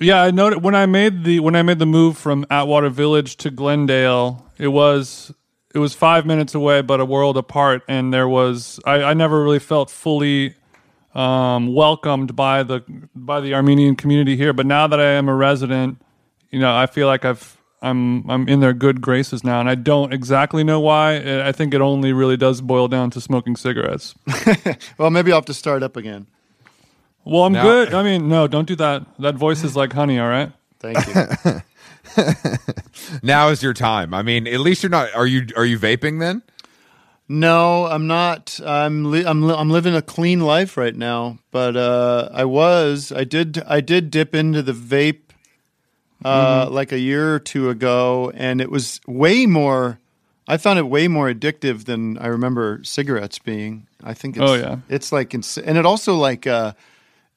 [0.00, 3.36] Yeah, I noted when I made the when I made the move from Atwater Village
[3.36, 5.32] to Glendale, it was
[5.74, 9.42] it was five minutes away, but a world apart, and there was I, I never
[9.42, 10.54] really felt fully
[11.14, 12.82] um, welcomed by the
[13.14, 14.52] by the Armenian community here.
[14.52, 16.02] But now that I am a resident,
[16.50, 19.74] you know, I feel like I've I'm I'm in their good graces now, and I
[19.74, 21.46] don't exactly know why.
[21.46, 24.14] I think it only really does boil down to smoking cigarettes.
[24.98, 26.26] well, maybe I'll have to start up again.
[27.24, 27.94] Well, I'm now, good.
[27.94, 29.04] I mean, no, don't do that.
[29.18, 30.18] That voice is like honey.
[30.18, 30.52] All right.
[30.80, 31.62] Thank you.
[33.22, 34.14] now is your time.
[34.14, 35.14] I mean, at least you're not.
[35.14, 35.46] Are you?
[35.56, 36.42] Are you vaping then?
[37.28, 38.58] No, I'm not.
[38.64, 41.38] I'm li- I'm li- I'm living a clean life right now.
[41.50, 43.12] But uh, I was.
[43.12, 43.62] I did.
[43.66, 45.30] I did dip into the vape
[46.24, 46.74] uh, mm-hmm.
[46.74, 49.98] like a year or two ago, and it was way more.
[50.48, 53.86] I found it way more addictive than I remember cigarettes being.
[54.02, 54.36] I think.
[54.36, 54.78] It's, oh yeah.
[54.88, 56.46] It's like, and it also like.
[56.46, 56.72] Uh,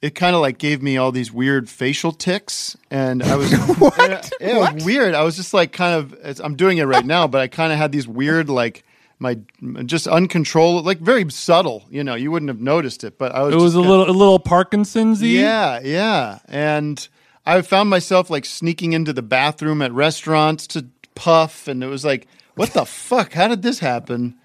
[0.04, 4.34] it kind of like gave me all these weird facial ticks, and I was what?
[4.42, 4.74] It, what?
[4.74, 5.16] was weird.
[5.16, 6.42] I was just like kind of.
[6.42, 8.84] I'm doing it right now, but I kind of had these weird like
[9.20, 9.40] my
[9.86, 11.86] just uncontrollable, like very subtle.
[11.90, 13.56] You know, you wouldn't have noticed it, but I was.
[13.56, 15.24] It was a little a little Parkinson's.
[15.24, 17.08] Yeah, yeah, and
[17.46, 20.86] I found myself like sneaking into the bathroom at restaurants to
[21.16, 23.32] puff, and it was like, what the fuck?
[23.32, 24.36] How did this happen?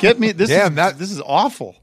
[0.00, 0.48] Get me this.
[0.50, 1.76] Damn, is, that, this is awful.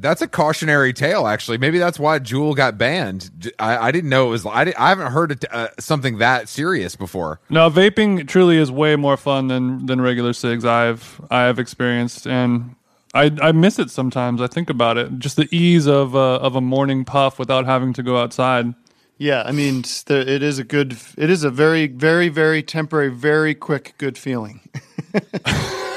[0.00, 1.58] That's a cautionary tale, actually.
[1.58, 3.52] Maybe that's why Juul got banned.
[3.58, 4.46] I, I didn't know it was.
[4.46, 7.40] I, I haven't heard it, uh, something that serious before.
[7.50, 10.64] No, vaping truly is way more fun than than regular cigs.
[10.64, 12.76] I've I have experienced, and
[13.14, 14.40] I I miss it sometimes.
[14.40, 17.92] I think about it, just the ease of uh, of a morning puff without having
[17.94, 18.74] to go outside.
[19.18, 23.52] Yeah, I mean, it is a good, it is a very, very, very temporary, very
[23.52, 24.60] quick, good feeling.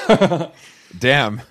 [0.97, 1.41] Damn,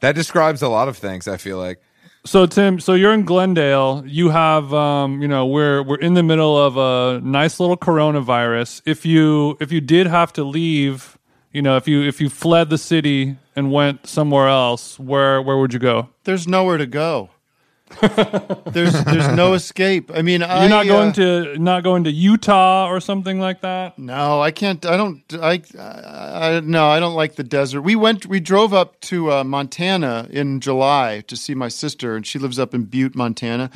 [0.00, 1.28] that describes a lot of things.
[1.28, 1.80] I feel like.
[2.26, 4.04] So Tim, so you're in Glendale.
[4.06, 8.82] You have, um, you know, we're we're in the middle of a nice little coronavirus.
[8.84, 11.18] If you if you did have to leave,
[11.52, 15.56] you know, if you if you fled the city and went somewhere else, where where
[15.56, 16.10] would you go?
[16.24, 17.30] There's nowhere to go
[18.66, 20.10] there's there's no escape.
[20.14, 23.62] I mean, you're I, not going uh, to not going to Utah or something like
[23.62, 23.98] that.
[23.98, 24.84] No, I can't.
[24.86, 25.22] I don't.
[25.34, 27.82] I, I, I no, I don't like the desert.
[27.82, 28.26] We went.
[28.26, 32.58] We drove up to uh, Montana in July to see my sister, and she lives
[32.58, 33.70] up in Butte, Montana.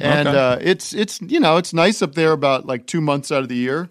[0.00, 0.38] And okay.
[0.38, 3.48] uh, it's it's you know it's nice up there about like two months out of
[3.48, 3.88] the year,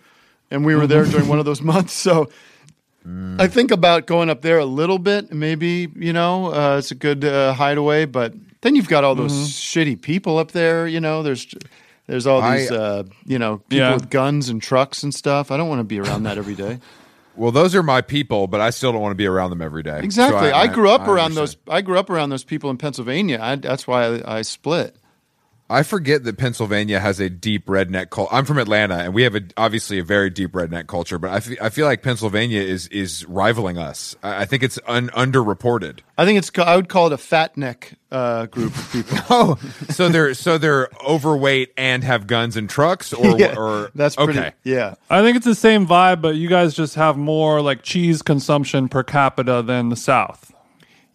[0.49, 1.93] and we were there during one of those months.
[1.93, 2.29] So
[3.07, 3.39] mm.
[3.39, 5.31] I think about going up there a little bit.
[5.31, 8.33] Maybe you know uh, it's a good uh, hideaway, but
[8.67, 9.79] then you've got all those mm-hmm.
[9.79, 10.87] shitty people up there.
[10.87, 11.47] You know, there's
[12.05, 13.93] there's all these I, uh, you know people yeah.
[13.93, 15.51] with guns and trucks and stuff.
[15.51, 16.79] I don't want to be around that every day.
[17.37, 19.83] Well, those are my people, but I still don't want to be around them every
[19.83, 19.99] day.
[19.99, 20.49] Exactly.
[20.49, 21.55] So I, I, grew up I, around those.
[21.69, 23.59] I grew up around those people in Pennsylvania.
[23.61, 24.95] that's why I, split.
[25.69, 28.33] I forget that Pennsylvania has a deep redneck culture.
[28.33, 31.19] I'm from Atlanta, and we have a, obviously a very deep redneck culture.
[31.19, 34.15] But I, f- I feel like Pennsylvania is is rivaling us.
[34.23, 35.99] I, I think it's un- underreported.
[36.17, 36.51] I think it's.
[36.57, 39.17] I would call it a fat neck uh, group of people.
[39.29, 44.15] oh, so they're so they're overweight and have guns and trucks, or yeah, or that's
[44.15, 44.53] pretty, okay.
[44.63, 48.21] Yeah, I think it's the same vibe, but you guys just have more like cheese
[48.21, 50.53] consumption per capita than the South.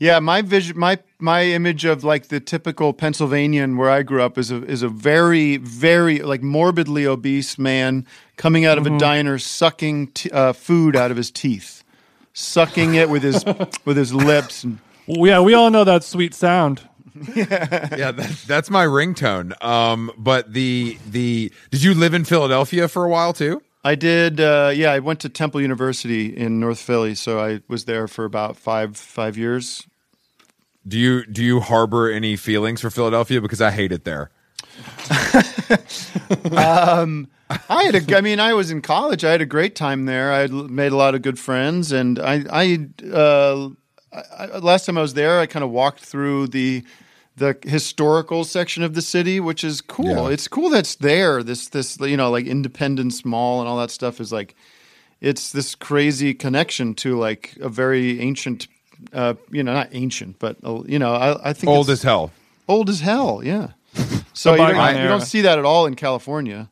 [0.03, 4.37] Yeah, my vision, my my image of like the typical Pennsylvanian where I grew up
[4.37, 8.05] is a is a very very like morbidly obese man
[8.37, 8.97] coming out of mm-hmm.
[8.97, 11.85] a diner sucking t- uh, food out of his teeth,
[12.33, 13.45] sucking it with his
[13.85, 14.65] with his lips.
[14.65, 16.83] And, yeah, we all know that sweet sound.
[17.37, 19.55] yeah, yeah that, that's my ringtone.
[19.63, 23.63] Um, but the the did you live in Philadelphia for a while too?
[23.85, 24.41] I did.
[24.41, 28.25] Uh, yeah, I went to Temple University in North Philly, so I was there for
[28.25, 29.87] about five five years.
[30.87, 33.41] Do you do you harbor any feelings for Philadelphia?
[33.41, 34.31] Because I hate it there.
[36.57, 37.29] um,
[37.69, 38.17] I had a.
[38.17, 39.25] I mean, I was in college.
[39.25, 40.33] I had a great time there.
[40.33, 42.45] I made a lot of good friends, and I.
[42.51, 43.69] I, uh,
[44.13, 46.85] I last time I was there, I kind of walked through the
[47.37, 50.29] the historical section of the city, which is cool.
[50.29, 50.29] Yeah.
[50.29, 51.43] It's cool that's there.
[51.43, 54.55] This this you know like Independence Mall and all that stuff is like
[55.21, 58.69] it's this crazy connection to like a very ancient
[59.13, 62.33] uh, you know, not ancient, but uh, you know, I, I think old as hell.
[62.69, 63.69] Old as hell, yeah.
[64.35, 66.71] So you don't, you don't see that at all in California.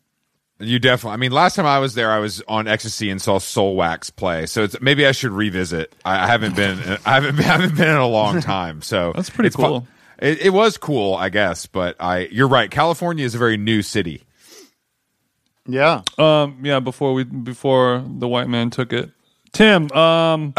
[0.60, 1.14] You definitely.
[1.14, 4.44] I mean, last time I was there, I was on ecstasy and saw Soulwax play.
[4.44, 5.94] So it's, maybe I should revisit.
[6.04, 6.78] I, I haven't been.
[7.06, 7.38] I haven't.
[7.40, 8.82] I haven't been in a long time.
[8.82, 9.88] So that's pretty cool.
[10.18, 11.64] It, it, was cool, I guess.
[11.64, 12.70] But I, you're right.
[12.70, 14.22] California is a very new city.
[15.66, 16.02] Yeah.
[16.18, 16.58] Um.
[16.62, 16.80] Yeah.
[16.80, 19.10] Before we, before the white man took it,
[19.52, 19.90] Tim.
[19.92, 20.52] Um.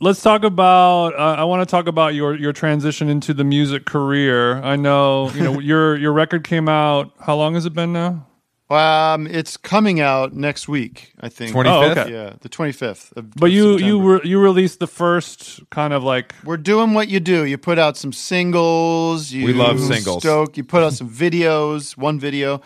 [0.00, 1.14] Let's talk about.
[1.14, 4.62] Uh, I want to talk about your your transition into the music career.
[4.62, 7.12] I know you know your your record came out.
[7.20, 8.26] How long has it been now?
[8.68, 11.54] Um, it's coming out next week, I think.
[11.54, 11.66] 25th?
[11.66, 12.12] Oh, okay.
[12.12, 13.12] Yeah, the 25th.
[13.36, 17.08] But of you you re- you released the first kind of like We're doing what
[17.08, 17.44] you do.
[17.44, 19.30] You put out some singles.
[19.30, 20.22] You We love singles.
[20.22, 20.56] Stoke.
[20.56, 22.60] You put out some videos, one video,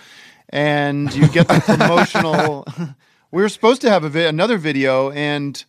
[0.48, 2.66] and you get the promotional.
[3.30, 5.62] we were supposed to have a vi- another video, and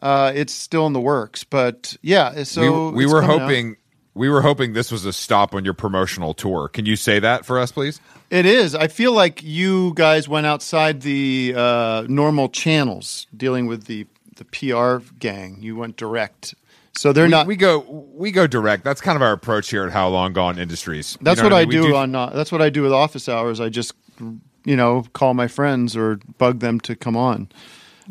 [0.00, 1.44] uh, it's still in the works.
[1.44, 3.40] But yeah, so we we were coming out.
[3.42, 3.76] hoping
[4.14, 6.68] we were hoping this was a stop on your promotional tour.
[6.68, 8.00] Can you say that for us, please?
[8.30, 8.74] It is.
[8.74, 14.06] I feel like you guys went outside the uh, normal channels dealing with the
[14.36, 15.58] the PR gang.
[15.60, 16.54] You went direct,
[16.96, 17.46] so they're We, not.
[17.46, 17.78] we go
[18.14, 18.84] we go direct.
[18.84, 21.16] That's kind of our approach here at How Long Gone Industries.
[21.20, 21.80] You That's know what I, mean?
[21.82, 22.14] We do, on.
[22.14, 23.60] Uh, that's what I do with office hours.
[23.60, 23.92] I just,
[24.64, 27.48] you know, call my friends or bug them to come on.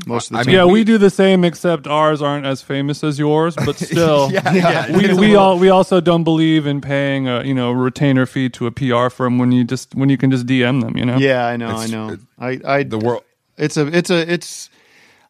[0.06, 0.48] Most of the I time.
[0.48, 3.76] mean, yeah, we- we, do the same except ours aren't as famous as yours, but
[3.92, 4.30] still.
[4.32, 4.98] yeah, yeah.
[4.98, 8.68] We we all we also don't believe in paying a you know retainer fee to
[8.68, 11.46] a PR firm when you just when you can just DM them you know yeah,
[11.48, 11.68] I know.
[11.68, 12.10] I It's- know.
[12.10, 13.24] it- I, I, the world.
[13.58, 14.70] it's a, it's a, it's,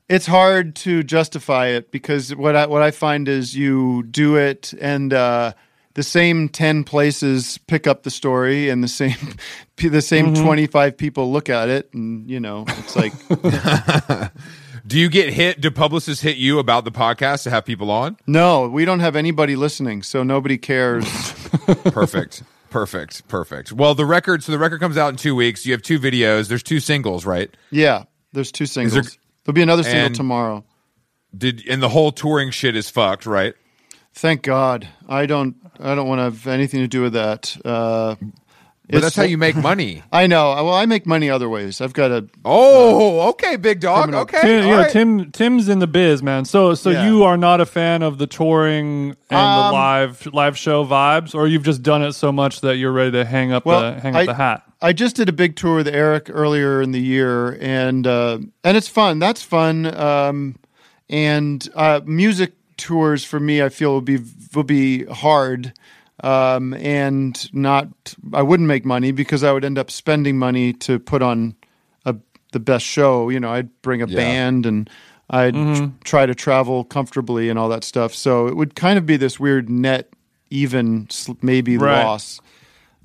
[0.10, 4.74] it's hard to justify it because what I, what I find is you do it
[4.82, 5.54] and uh,
[5.96, 9.16] the same ten places pick up the story and the same,
[9.78, 10.66] the same Mm-hmm.
[10.72, 13.14] five people look at it and you know it's like
[14.88, 15.62] Do you get hit?
[15.62, 18.18] Do publicists hit you about the podcast to have people on?
[18.28, 21.06] no, we don't have anybody listening, so nobody cares.
[21.86, 22.44] Perfect.
[22.70, 23.28] Perfect.
[23.28, 23.72] Perfect.
[23.72, 24.44] Well, the record.
[24.44, 25.66] So the record comes out in two weeks.
[25.66, 26.50] You have two videos.
[26.50, 27.50] There's two singles, right?
[27.72, 28.04] Yeah,
[28.34, 28.94] there's two singles.
[28.94, 29.12] there-
[29.46, 30.64] There'll be another single tomorrow.
[31.36, 33.54] Did and the whole touring shit is fucked, right?
[34.16, 34.88] Thank God.
[35.08, 35.56] I don't.
[35.80, 37.56] I don't want to have anything to do with that.
[37.66, 38.16] Uh,
[38.88, 40.04] But that's how you make money.
[40.12, 40.54] I know.
[40.54, 41.82] Well, I make money other ways.
[41.82, 42.26] I've got a.
[42.46, 44.04] Oh, okay, big dog.
[44.04, 44.92] Criminal- Okay, Tim, all yeah, right.
[44.92, 45.32] Tim.
[45.32, 46.46] Tim's in the biz, man.
[46.46, 47.08] So, so Yeah.
[47.10, 51.36] you are not a fan of the touring and Um, the live live show vibes,
[51.36, 54.00] or you've just done it so much that you're ready to hang up Well, the
[54.00, 54.62] hang I- up the hat.
[54.82, 58.78] I just did a big tour with Eric earlier in the year, and uh, and
[58.78, 59.20] it's fun.
[59.20, 59.88] That's fun.
[60.00, 60.56] Um,
[61.10, 64.20] and uh, music tours for me, I feel will be
[64.54, 65.74] will be hard,
[66.24, 67.88] um, and not.
[68.34, 71.56] I wouldn't make money because I would end up spending money to put on
[72.06, 72.16] a
[72.52, 73.30] the best show.
[73.30, 74.16] You know, I'd bring a Yeah.
[74.16, 74.90] band and.
[75.28, 78.14] I'd tr- try to travel comfortably and all that stuff.
[78.14, 80.12] So it would kind of be this weird net
[80.52, 82.04] even, sl- maybe Right.
[82.04, 82.40] loss.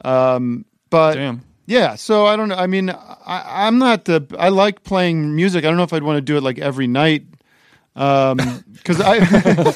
[0.05, 1.41] Um, but Damn.
[1.67, 2.57] yeah, so I don't know.
[2.57, 4.27] I mean, I, I'm not the.
[4.39, 5.65] I like playing music.
[5.65, 7.25] I don't know if I'd want to do it like every night.
[7.97, 8.39] Um,
[8.73, 9.19] because I,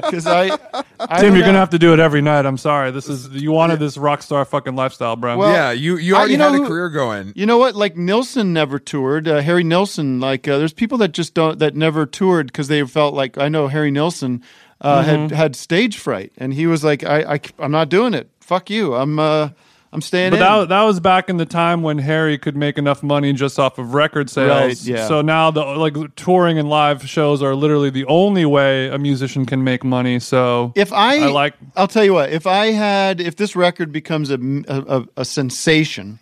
[0.00, 0.56] because I,
[1.00, 1.46] I Tim, you're know.
[1.46, 2.44] gonna have to do it every night.
[2.46, 2.90] I'm sorry.
[2.90, 5.36] This is you wanted this rock star fucking lifestyle, bro.
[5.38, 7.32] Well, yeah, you you I- already you know had a career going.
[7.34, 7.74] You know what?
[7.74, 9.26] Like Nilsson never toured.
[9.28, 12.84] Uh, Harry Nilsson, like uh, there's people that just don't that never toured because they
[12.86, 14.42] felt like I know Harry Nilsson
[14.80, 15.08] uh, Mm-hmm.
[15.22, 18.30] had had stage fright, and he was like, I, I I'm not doing it.
[18.40, 18.94] Fuck you.
[18.94, 19.50] I'm uh
[19.96, 20.40] I'm staying But in.
[20.42, 23.78] that, that was back in the time when Harry could make enough money just off
[23.78, 24.50] of record sales.
[24.50, 25.08] Right, yeah.
[25.08, 29.46] So now the like touring and live shows are literally the only way a musician
[29.46, 30.18] can make money.
[30.20, 32.30] So if I, I like- I'll tell you what.
[32.30, 36.18] If I had, if this record becomes a a, a sensation,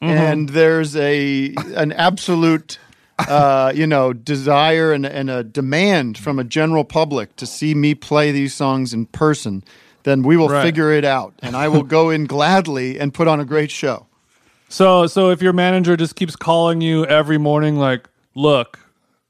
[0.00, 0.12] Mm-hmm.
[0.16, 2.78] and there's a an absolute,
[3.18, 7.96] uh, you know, desire and and a demand from a general public to see me
[7.96, 9.64] play these songs in person,
[10.04, 10.62] then we will Right.
[10.62, 14.06] figure it out, and I will go in gladly and put on a great show.
[14.68, 18.78] so so if your manager just keeps calling you every morning, like, look,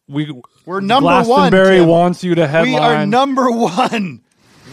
[0.08, 0.32] we
[0.66, 1.24] We're number one.
[1.24, 2.72] Glastonbury wants you to headline.
[2.72, 4.20] We are number one.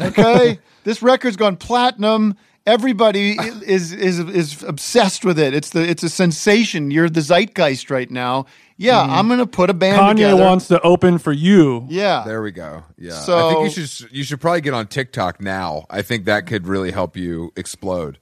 [0.02, 2.36] Okay, this record's gone platinum.
[2.68, 5.54] Everybody is is is obsessed with it.
[5.54, 6.90] It's the it's a sensation.
[6.90, 8.48] You're the zeitgeist right now.
[8.78, 10.44] Yeah, I'm gonna put a band Kanye together.
[10.44, 11.86] wants to open for you.
[11.90, 12.84] yeah, There we go.
[12.98, 15.86] Yeah, so, I think you should you should probably get on TikTok now.
[15.90, 18.20] I think that could really help you explode.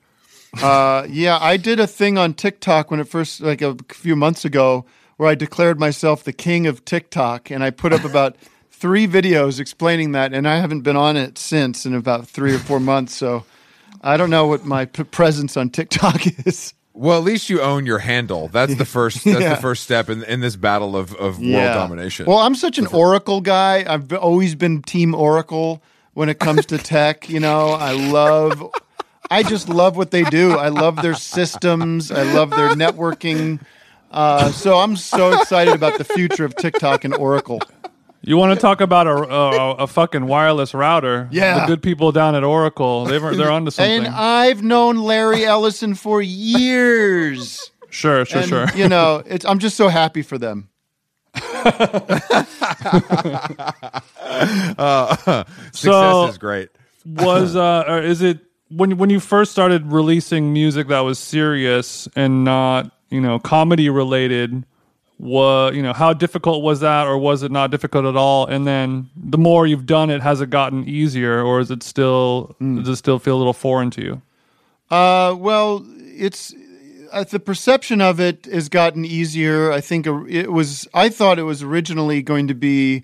[0.61, 1.39] uh, yeah.
[1.41, 4.85] I did a thing on TikTok when it first like a few months ago
[5.17, 8.35] where I declared myself the king of TikTok, and I put up about
[8.71, 12.59] three videos explaining that, and I haven't been on it since in about three or
[12.59, 13.15] four months.
[13.15, 13.45] So
[14.01, 16.73] I don't know what my p- presence on TikTok is.
[16.95, 18.49] Well, at least you own your handle.
[18.49, 19.23] That's the first.
[19.23, 19.55] That's Yeah.
[19.55, 22.25] the first step in in this battle of of world domination.
[22.27, 23.83] Well, I'm such an Oracle guy.
[23.87, 25.81] I've always been Team Oracle
[26.13, 27.29] when it comes to tech.
[27.29, 28.63] You know, I love.
[29.31, 30.51] I just love what they do.
[30.51, 32.11] I love their systems.
[32.11, 33.59] I love their networking.
[34.11, 37.59] Uh, so I'm so excited about the future of TikTok and Oracle.
[38.25, 41.27] You want to talk about a, a, a fucking wireless router?
[41.31, 41.59] Yeah.
[41.61, 44.05] the good people down at Oracle, they've, they're onto something.
[44.05, 47.59] And I've known Larry Ellison for years.
[47.89, 48.67] sure, sure, And, sure.
[48.75, 50.69] You know, it's, I'm just so happy for them.
[55.73, 56.69] Success so- is great.
[57.05, 62.07] was uh or is it when when you first started releasing music that was serious
[62.15, 64.65] and not you know, comedy related,
[65.17, 68.45] what you know, how difficult was that, or was it not difficult at all?
[68.45, 72.55] And then the more you've done it, has it gotten easier, or is it still
[72.59, 74.21] does it still feel a little foreign to you?
[74.91, 76.53] Uh, well, it's
[77.11, 79.71] uh, the perception of it has gotten easier.
[79.71, 80.87] I think it was.
[80.93, 83.03] I thought it was originally going to be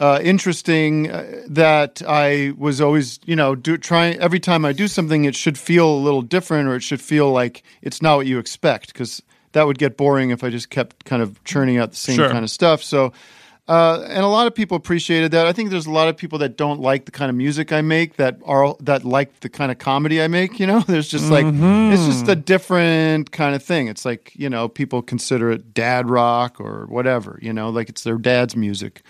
[0.00, 1.10] uh, interesting.
[1.10, 5.36] Uh, that I was always, you know, do trying every time I do something, it
[5.36, 8.88] should feel a little different, or it should feel like it's not what you expect,
[8.88, 9.22] because
[9.52, 12.28] that would get boring if I just kept kind of churning out the same Sure.
[12.30, 12.82] kind of stuff.
[12.82, 13.12] So.
[13.68, 15.46] Uh, and a lot of people appreciated that.
[15.46, 17.80] I think there's a lot of people that don't like the kind of music I
[17.80, 20.58] make that are that like the kind of comedy I make.
[20.58, 23.86] You know, there's just like it's just a different kind of thing.
[23.86, 27.38] It's like you know people consider it dad rock or whatever.
[27.40, 29.02] You know, like it's their dad's music.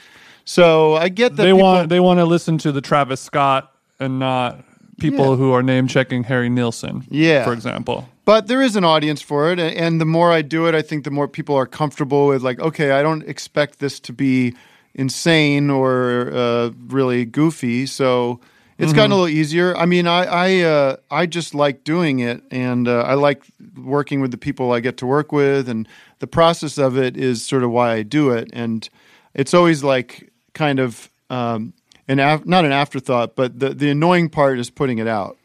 [0.45, 3.72] So I get that They people- want they want to listen to the Travis Scott
[3.99, 4.62] and not
[5.03, 5.36] people Yeah.
[5.36, 7.05] who are name checking Harry Nilsson.
[7.11, 7.44] Yeah.
[7.44, 8.09] for example.
[8.24, 11.05] But there is an audience for it, and- the more I do it, I think
[11.05, 14.55] the more people are comfortable with like, okay, I don't expect this to be
[14.94, 18.38] insane or uh, really goofy, so
[18.78, 19.76] it's gotten a little easier.
[19.76, 23.42] I mean, I I uh, I just like doing it, and uh, I like
[23.76, 25.86] working with the people I get to work with, and
[26.18, 28.88] the process of it is sort of why I do it, and
[29.34, 31.72] it's always like kind of um,
[32.09, 35.36] an af- not an afterthought, but the the annoying part is putting it out.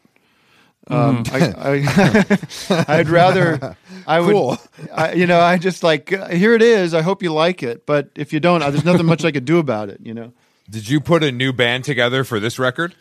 [0.90, 1.52] Um, I,
[2.70, 4.56] I, I'd rather I would, Cool.
[4.94, 6.94] I, you know, I just like uh, here it is.
[6.94, 9.44] I hope you like it, but if you don't, uh, there's nothing much I could
[9.44, 10.00] do about it.
[10.02, 10.32] You know,
[10.70, 12.94] Did you put a new band together for this record?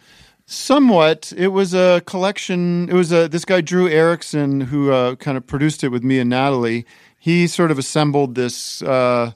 [0.50, 1.34] somewhat.
[1.36, 2.90] It was a collection.
[2.90, 6.20] It was a this guy Drew Erickson who uh, kind of produced it with me
[6.20, 6.86] and Natalie.
[7.20, 9.32] He sort of assembled this, uh,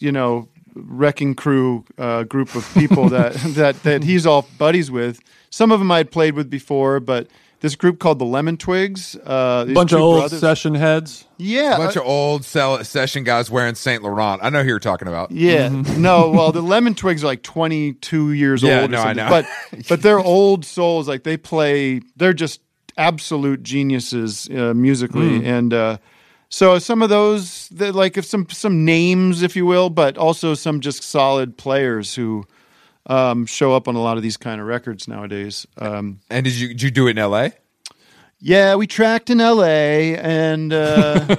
[0.00, 5.20] you know, wrecking crew uh, group of people that that that he's all buddies with.
[5.50, 7.28] Some of them I had played with before, but
[7.60, 9.14] this group called the Lemon Twigs.
[9.24, 11.26] Uh, these Bunch of old brothers- session heads.
[11.36, 14.40] Yeah, A bunch of old sell- session guys wearing Saint Laurent.
[14.42, 15.30] I know who you're talking about.
[15.30, 15.68] Yeah.
[15.96, 18.90] No, well, the Lemon Twigs are like 22 years Yeah, old.
[18.90, 19.28] or no, I know.
[19.28, 19.46] But
[19.88, 21.06] but they're old souls.
[21.06, 22.00] Like they play.
[22.16, 22.60] They're just
[22.96, 25.44] absolute geniuses uh, musically, Hmm.
[25.46, 25.98] and uh,
[26.52, 30.80] so some of those, like if some some names, if you will, but also some
[30.80, 32.44] just solid players who
[33.06, 35.66] um, show up on a lot of these kind of records nowadays.
[35.78, 37.52] Um, And did you did you do it in L.A.?
[38.38, 40.18] yeah, we tracked in L.A.
[40.18, 41.36] and uh,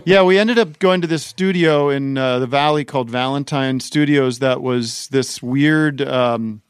[0.06, 4.38] yeah, we ended up going to this studio in uh, the valley called Valentine Studios.
[4.38, 6.62] That was this weird, um,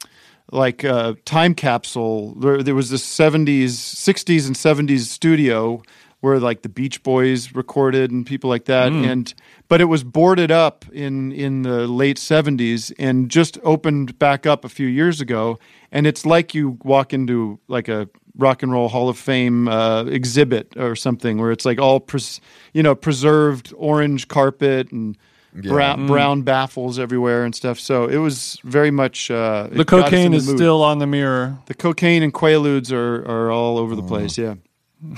[0.51, 2.35] like uh, time capsule.
[2.35, 5.81] There, there was this seventies, sixties, and seventies studio
[6.21, 8.91] where like the Beach Boys recorded and people like that.
[8.93, 9.33] And
[9.69, 14.65] but it was boarded up in in the late seventies and just opened back up
[14.65, 15.59] a few years ago.
[15.93, 18.09] And it's like you walk into like a
[18.39, 22.41] rock and roll hall of fame uh, exhibit or something where it's like all pres-
[22.75, 25.17] you know preserved orange carpet and
[25.55, 30.05] brown, brown baffles everywhere and stuff so it was very much uh, The got us
[30.09, 30.59] in cocaine the is mood.
[30.59, 31.57] still on the mirror.
[31.65, 34.57] the cocaine and quaaludes are, are all over the place yeah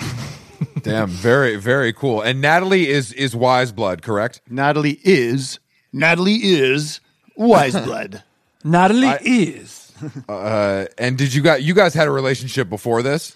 [0.83, 2.21] Damn, very very cool.
[2.23, 4.41] And Natalie is is Wise Blood, correct?
[4.49, 5.59] natalie is
[5.93, 7.01] natalie is
[7.37, 8.23] wise blood.
[8.65, 9.85] Natalie is.
[10.29, 13.35] Uh, and did you guys you guys had a relationship before this?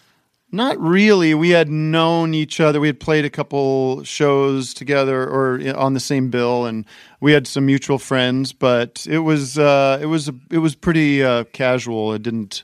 [0.52, 1.34] Not really.
[1.34, 2.78] We had known each other.
[2.78, 6.84] We had played a couple shows together or on the same bill, and
[7.20, 8.52] we had some mutual friends.
[8.52, 12.12] But it was uh, it was it was pretty uh, casual.
[12.12, 12.62] It didn't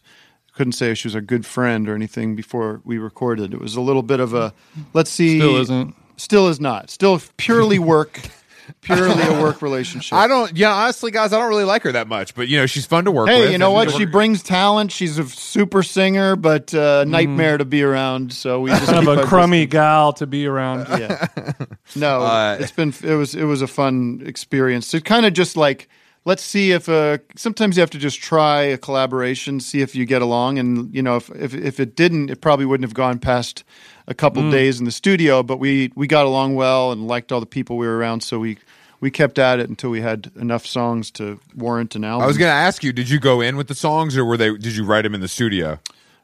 [0.58, 3.54] couldn't say she was a good friend or anything before we recorded.
[3.54, 4.52] It was a little bit of a
[4.92, 5.38] let's see.
[5.38, 5.94] Still isn't.
[6.16, 6.90] Still is not.
[6.90, 8.20] Still purely work.
[8.82, 10.12] purely a work relationship.
[10.12, 10.54] I don't.
[10.56, 12.34] Yeah, honestly, guys, I don't really like her that much.
[12.34, 13.36] But you know, she's fun to work with.
[13.36, 13.90] Hey, you know what?
[13.92, 14.90] She brings talent.
[14.92, 18.32] She's a super singer, but uh, nightmare to be around.
[18.32, 20.86] So we just Kind of a our crummy gal to be around.
[21.00, 21.28] yeah.
[21.96, 24.90] No, Uh, it's been it was it was a fun experience.
[24.90, 25.88] To kind of just like
[26.28, 30.04] let's see if uh sometimes you have to just try a collaboration, see if you
[30.06, 33.18] get along, and you know if if if it didn't, it probably wouldn't have gone
[33.18, 33.64] past
[34.06, 34.50] a couple Mm.
[34.50, 35.42] days in the studio.
[35.42, 38.38] But we we got along well and liked all the people we were around, so
[38.38, 38.56] we.
[39.00, 42.24] We kept at it until we had enough songs to warrant an album.
[42.24, 44.36] I was going to ask you, did you go in with the songs, or were
[44.36, 44.50] they?
[44.50, 45.78] Did you write them in the studio?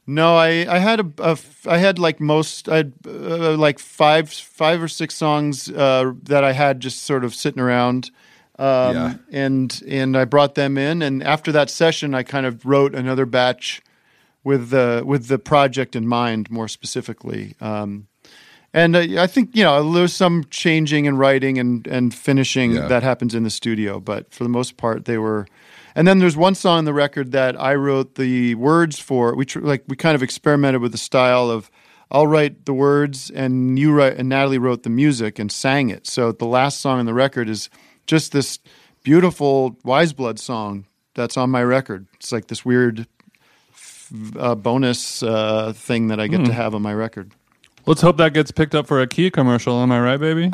[0.06, 4.28] No, I, I had a, a I had like most I had uh, like five
[4.28, 8.10] five or six songs uh, that I had just sort of sitting around,
[8.58, 9.14] um, Yeah.
[9.32, 13.26] and and I brought them in, and after that session, I kind of wrote another
[13.26, 13.82] batch
[14.44, 17.54] with the with the project in mind more specifically.
[17.60, 18.06] Um,
[18.72, 22.88] and uh, I think you know there's some changing and writing and and finishing Yeah.
[22.88, 25.46] that happens in the studio, but for the most part they were.
[25.96, 29.34] And then there's one song on the record that I wrote the words for.
[29.36, 31.70] We tr- like we kind of experimented with the style of
[32.10, 36.06] I'll write the words, and you write, and Natalie wrote the music and sang it.
[36.06, 37.70] So the last song on the record is
[38.06, 38.58] just this
[39.02, 42.06] beautiful Wise Blood song that's on my record.
[42.14, 43.06] It's like this weird
[44.38, 47.32] uh, bonus uh, thing that I get to have on my record.
[47.86, 49.80] Let's hope that gets picked up for a Kia commercial.
[49.82, 50.50] Am I right, baby?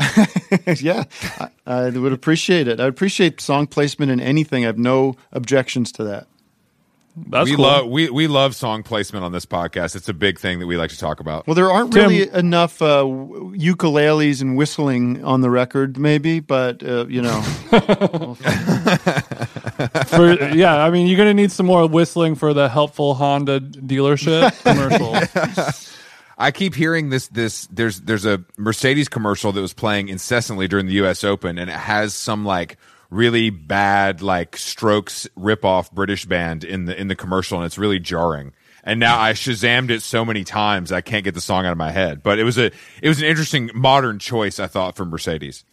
[0.81, 1.05] yeah,
[1.39, 2.81] I, I would appreciate it.
[2.81, 4.65] I appreciate song placement in anything.
[4.65, 6.27] I have no objections to that.
[7.29, 7.65] That's we cool.
[7.65, 9.97] love we we love song placement on this podcast.
[9.97, 11.47] It's a big thing that we like to talk about.
[11.47, 16.83] Well, there aren't Tim- really enough uh, ukuleles and whistling on the record, maybe, but
[16.83, 17.41] uh, you know,
[20.07, 24.51] For, yeah, I mean, you're gonna need some more whistling for the helpful Honda dealership
[24.63, 25.15] commercial.
[26.37, 30.87] I keep hearing this this there's there's a Mercedes commercial that was playing incessantly during
[30.87, 32.77] the US Open and it has some like
[33.11, 37.99] really bad like Strokes rip-off British band in the in the commercial and it's really
[38.01, 38.53] jarring.
[38.83, 41.79] And now I shazammed it so many times I can't get the song out of
[41.79, 42.23] my head.
[42.23, 42.67] But it was a
[43.03, 45.65] it was an interesting modern choice I thought from Mercedes.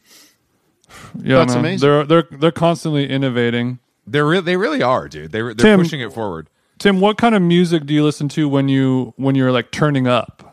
[1.21, 1.59] Yeah, That's man.
[1.59, 1.87] amazing.
[1.87, 3.79] They're they're they're constantly innovating.
[4.05, 5.31] They're re- they really are, dude.
[5.31, 6.49] They they're Tim- pushing it forward.
[6.79, 10.07] Tim, what kind of music do you listen to when you when you're like turning
[10.07, 10.43] up?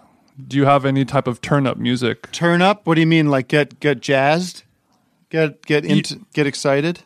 [0.49, 2.31] Do you have any type of turn up music?
[2.33, 2.87] turn up.
[2.87, 3.29] What do you mean?
[3.31, 4.64] Like get get jazzed,
[5.35, 7.01] get get into get excited?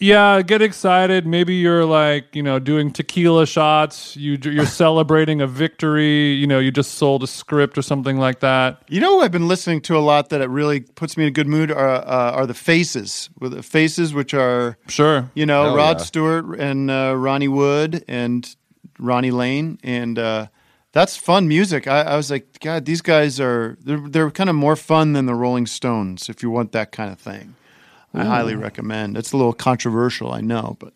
[0.00, 1.26] Yeah, get excited.
[1.26, 4.16] Maybe you're like, you know, doing tequila shots.
[4.16, 6.32] You you're celebrating a victory.
[6.34, 8.82] You know, you just sold a script or something like that.
[8.88, 11.28] You know, who I've been listening to a lot that it really puts me in
[11.28, 13.28] a good mood are uh, are the Faces.
[13.40, 15.30] With the Faces, which are Sure.
[15.34, 16.04] you know Hell Rod yeah.
[16.04, 18.54] Stewart and uh, Ronnie Wood and
[19.00, 20.46] Ronnie Lane, and uh,
[20.92, 21.88] that's fun music.
[21.88, 25.26] I, I was like, God, these guys are they're they're kind of more fun than
[25.26, 26.28] the Rolling Stones.
[26.28, 27.56] If you want that kind of thing,
[28.18, 28.58] I highly oh.
[28.58, 29.16] recommend.
[29.16, 30.92] It's a little controversial, I know, but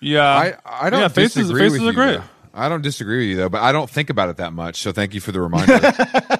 [0.00, 0.24] Yeah.
[0.24, 2.16] I I don't yeah, faces disagree faces with are you, great.
[2.18, 2.24] though.
[2.54, 4.76] I don't disagree with you though, but I don't think about it that much.
[4.80, 5.80] So thank you for the reminder.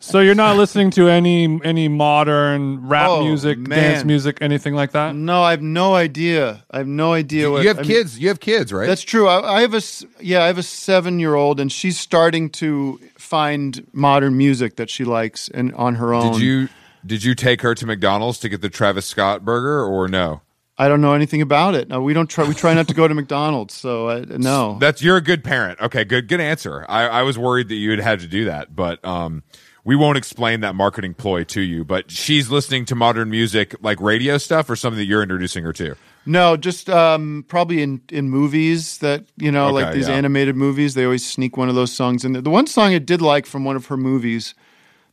[0.00, 3.78] So you're not listening to any any modern rap Oh, music, man.
[3.94, 5.14] dance music, anything like that?
[5.14, 6.62] no, I have no idea.
[6.70, 8.18] I have no idea what you have I mean- kids.
[8.18, 8.86] You have kids, right?
[8.86, 9.26] That's true.
[9.26, 12.50] I, I have a s- yeah, I have a seven year old, and she's starting
[12.50, 16.34] to find modern music that she likes and on her own.
[16.34, 16.68] Did you
[17.06, 20.42] did you take her to McDonald's to get the Travis Scott burger or no?
[20.76, 21.88] I don't know anything about it.
[21.88, 22.46] No, we don't try.
[22.48, 23.74] We try not to go to McDonald's.
[23.74, 24.76] So I, no.
[24.80, 25.80] That's you're a good parent.
[25.80, 26.84] Okay, good good answer.
[26.88, 29.44] I, I was worried that you had had to do that, but um,
[29.84, 31.84] we won't explain that marketing ploy to you.
[31.84, 35.72] But she's listening to modern music like radio stuff or something that you're introducing her
[35.74, 35.94] to.
[36.26, 40.14] No, just um, probably in, in movies that you know, like these yeah.
[40.14, 40.94] animated movies.
[40.94, 42.42] They always sneak one of those songs in there.
[42.42, 44.56] The one song I did like from one of her movies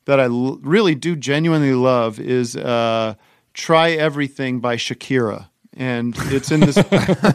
[0.05, 3.15] that I l- really do genuinely love is uh,
[3.53, 6.77] "Try Everything" by Shakira, and it's in this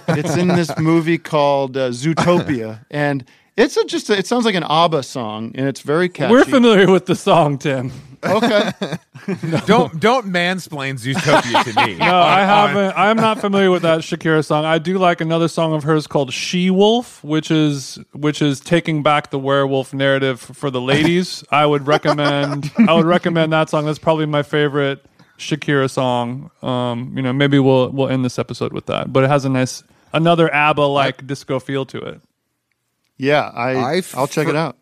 [0.08, 3.24] it's in this movie called uh, Zootopia, and
[3.56, 6.32] it's a, just a, it sounds like an ABBA song, and it's very catchy.
[6.32, 7.92] We're familiar with the song, Tim.
[8.30, 8.72] Okay.
[9.66, 11.94] Don't don't mansplain Zootopia to me.
[11.98, 12.96] No, I haven't.
[12.96, 14.64] I'm not familiar with that Shakira song.
[14.64, 19.02] I do like another song of hers called "She Wolf," which is which is taking
[19.02, 21.42] back the werewolf narrative for the ladies.
[21.50, 22.70] I would recommend.
[22.78, 23.86] I would recommend that song.
[23.86, 25.04] That's probably my favorite
[25.38, 26.50] Shakira song.
[26.62, 29.12] Um, you know, maybe we'll we'll end this episode with that.
[29.12, 32.20] But it has a nice another ABBA like disco feel to it.
[33.16, 34.76] Yeah, I, I I'll check fr- it out.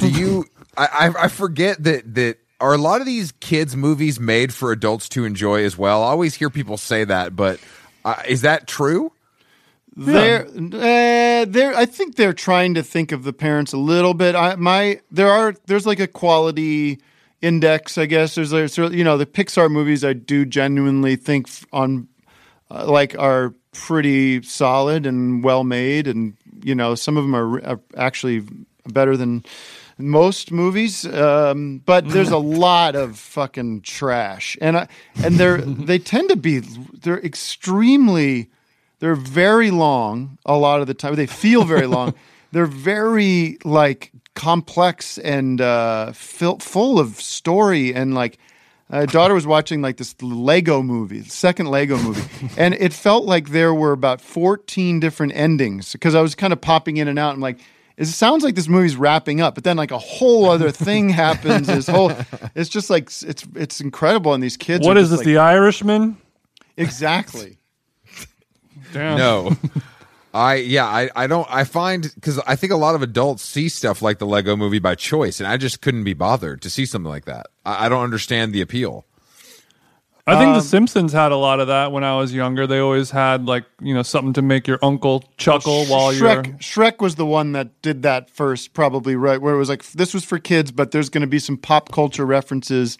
[0.00, 0.46] Do you?
[0.76, 4.72] I, I I forget that that are a lot of these kids movies made for
[4.72, 6.02] adults to enjoy as well.
[6.02, 7.60] I always hear people say that, but
[8.04, 9.12] uh, is that true?
[9.94, 11.78] They're, uh.
[11.78, 14.34] I think they're trying to think of the parents a little bit.
[14.34, 17.00] I, my, there are, there's like a quality
[17.42, 18.34] index, I guess.
[18.36, 20.04] There's, there's, you know, the Pixar movies.
[20.04, 22.08] I do genuinely think on,
[22.70, 27.64] uh, like, are pretty solid and well made, and you know, some of them are,
[27.64, 28.44] are actually
[28.86, 29.44] better than
[30.02, 31.06] most movies.
[31.06, 34.88] Um, but there's a lot of fucking trash, and I,
[35.22, 38.50] and they're they tend to be they're extremely
[39.02, 41.16] they're very long a lot of the time.
[41.16, 42.14] They feel very long.
[42.52, 48.38] They're very like complex and uh, fill, full of story and like.
[48.90, 52.22] My daughter was watching like this Lego movie, second Lego movie,
[52.58, 56.60] and it felt like there were about 14 different endings because I was kind of
[56.60, 57.32] popping in and out.
[57.32, 57.58] I'm like,
[57.96, 61.66] it sounds like this movie's wrapping up, but then like a whole other thing happens.
[61.66, 62.12] This whole,
[62.54, 64.86] it's just like it's it's incredible, and these kids.
[64.86, 65.18] What are is this?
[65.18, 66.16] like- the Irishman?
[66.76, 67.58] exactly?
[68.92, 69.18] Damn.
[69.18, 69.56] No.
[70.34, 73.68] I yeah I I don't I find because I think a lot of adults see
[73.68, 76.86] stuff like the Lego Movie by choice, and I just couldn't be bothered to see
[76.86, 77.48] something like that.
[77.66, 79.04] I, I don't understand the appeal.
[80.24, 82.66] I think Um, The Simpsons had a lot of that when I was younger.
[82.66, 86.54] They always had like you know something to make your uncle chuckle while Shrek, you're.
[86.58, 90.14] Shrek was the one that did that first, probably right, where it was like this
[90.14, 92.98] was for kids, but there's going to be some pop culture references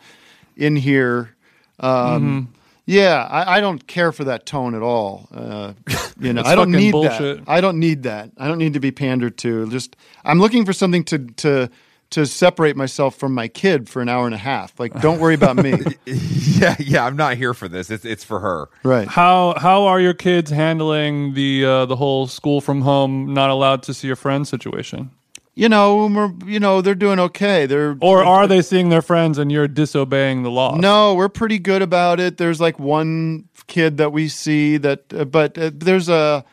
[0.57, 1.35] in here.
[1.81, 2.53] Um, Mm-hmm.
[2.85, 5.29] Yeah, I, I don't care for that tone at all.
[5.33, 5.75] Uh,
[6.19, 7.39] you know, I don't need bullshit.
[7.39, 7.45] that.
[7.49, 8.33] I don't need that.
[8.37, 9.71] I don't need to be pandered to.
[9.71, 9.95] Just
[10.25, 11.71] I'm looking for something to to
[12.13, 14.79] to separate myself from my kid for an hour and a half.
[14.79, 15.75] Like, don't worry about me.
[16.07, 17.05] yeah, yeah.
[17.05, 17.91] I'm not here for this.
[17.91, 18.69] It's it's for her.
[18.85, 19.09] right.
[19.09, 23.83] How how are your kids handling the uh, the whole school from home, not allowed
[23.85, 25.11] to see your friends situation?
[25.55, 27.67] You know, we're, you know, they're doing okay.
[27.67, 30.77] They're Or are they seeing their friends and you're disobeying the law?
[30.77, 32.39] No, we're pretty good about it.
[32.39, 36.52] There's like one kid that we see that, uh, but uh, there's a, th-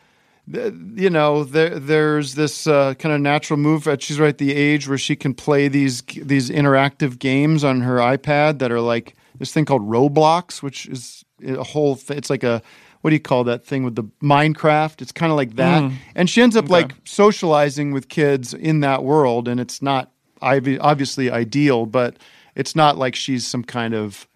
[0.52, 3.84] you know, there there's this uh, kind of natural move.
[3.84, 7.82] That she's right at the age where she can play these these interactive games on
[7.82, 11.96] her iPad that are like this thing called Roblox, which is a whole.
[11.96, 12.62] Th- it's like a
[13.02, 15.02] what do you call that thing with the Minecraft?
[15.02, 15.84] It's kind of like that,
[16.16, 21.30] and she ends up like socializing with kids in that world, and it's not obviously
[21.32, 22.18] ideal, but
[22.56, 24.28] it's not like she's some kind of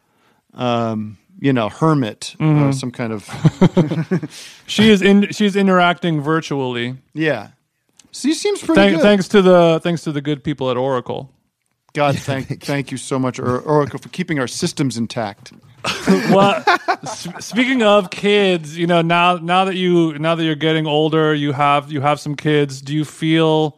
[0.54, 3.30] um, you know hermit, uh, some kind of
[4.66, 6.96] She is in she's interacting virtually.
[7.14, 7.50] yeah.
[8.12, 9.02] She seems pretty Thank, good.
[9.02, 11.32] thanks to the thanks to the good people at Oracle.
[11.94, 15.52] God, thank thank you so much, Oracle, for keeping our systems intact.
[16.08, 16.64] well,
[17.40, 21.52] speaking of kids, you know now now that you now that you're getting older, you
[21.52, 22.82] have you have some kids.
[22.82, 23.78] Do you feel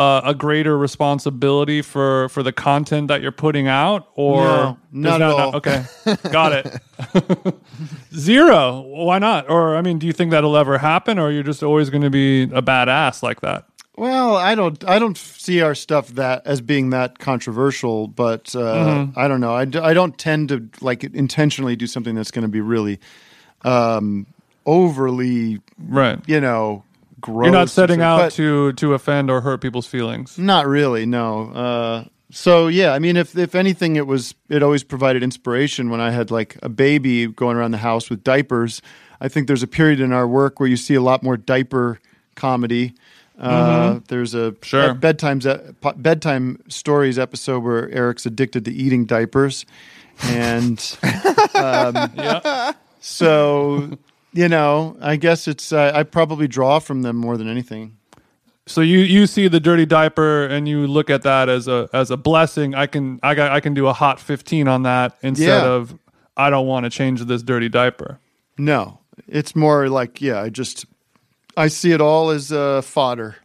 [0.00, 5.22] uh, a greater responsibility for for the content that you're putting out, or No, not
[5.22, 5.56] at all.
[5.56, 5.84] okay,
[6.32, 6.80] got it.
[8.14, 8.80] Zero.
[8.80, 9.48] Why not?
[9.50, 12.10] Or I mean, do you think that'll ever happen, or you're just always going to
[12.10, 13.66] be a badass like that?
[13.96, 19.06] Well, I don't I don't see our stuff that as being that controversial, but uh,
[19.16, 19.54] I don't know.
[19.54, 22.98] I, d- I don't tend to like intentionally do something that's going to be really
[23.62, 24.26] um,
[24.64, 26.18] overly, Right.
[26.26, 26.82] you know,
[27.20, 27.44] gross.
[27.46, 30.38] You're not setting out to to offend or hurt people's feelings.
[30.38, 31.50] Not really, no.
[31.52, 36.00] Uh, so yeah, I mean, if if anything, it was it always provided inspiration when
[36.00, 38.82] I had like a baby going around the house with diapers.
[39.20, 42.00] I think there's a period in our work where you see a lot more diaper
[42.36, 42.94] comedy.
[43.38, 44.62] Uh, There's a Mm-hmm.
[44.62, 44.90] Sure.
[44.90, 44.94] a
[45.46, 49.64] a, po- bedtime stories episode where Eric's addicted to eating diapers,
[50.24, 50.78] and
[51.54, 52.72] Yeah.
[53.00, 53.98] so
[54.32, 57.96] you know, I guess it's uh, I probably draw from them more than anything.
[58.66, 62.10] So you you see the dirty diaper and you look at that as a as
[62.10, 62.74] a blessing.
[62.74, 65.68] I can I got I can do a hot 15 on that instead Yeah.
[65.70, 65.98] of
[66.36, 68.18] I don't want to change this dirty diaper.
[68.56, 70.40] No, it's more like yeah.
[70.40, 70.84] I just
[71.56, 73.36] I see it all as uh, fodder.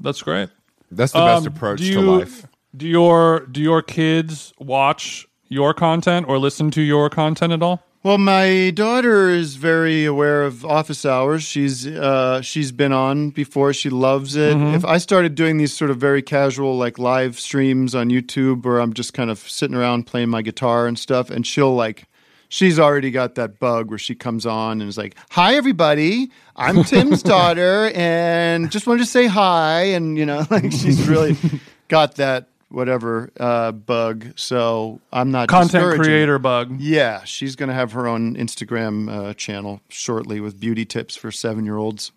[0.00, 0.48] That's great.
[0.90, 2.46] That's the best Um, approach do to life.
[2.76, 7.82] Do your do your kids watch your content or listen to your content at all?
[8.04, 11.42] Well, my daughter is very aware of office hours.
[11.42, 13.72] She's uh, she's been on before.
[13.72, 14.56] She loves it.
[14.74, 18.80] If I started doing these sort of very casual, like live streams on YouTube, where
[18.80, 22.04] I'm just kind of sitting around playing my guitar and stuff, and she'll like,
[22.48, 26.84] she's already got that bug where she comes on and is like, "Hi, everybody, I'm
[26.84, 31.36] Tim's daughter, and just wanted to say hi." And you know, like she's really
[31.88, 34.32] got that whatever uh, bug.
[34.36, 36.80] So I'm not Content creator bug.
[36.80, 41.30] Yeah, she's going to have her own Instagram uh, channel shortly with beauty tips for
[41.30, 42.12] seven year olds.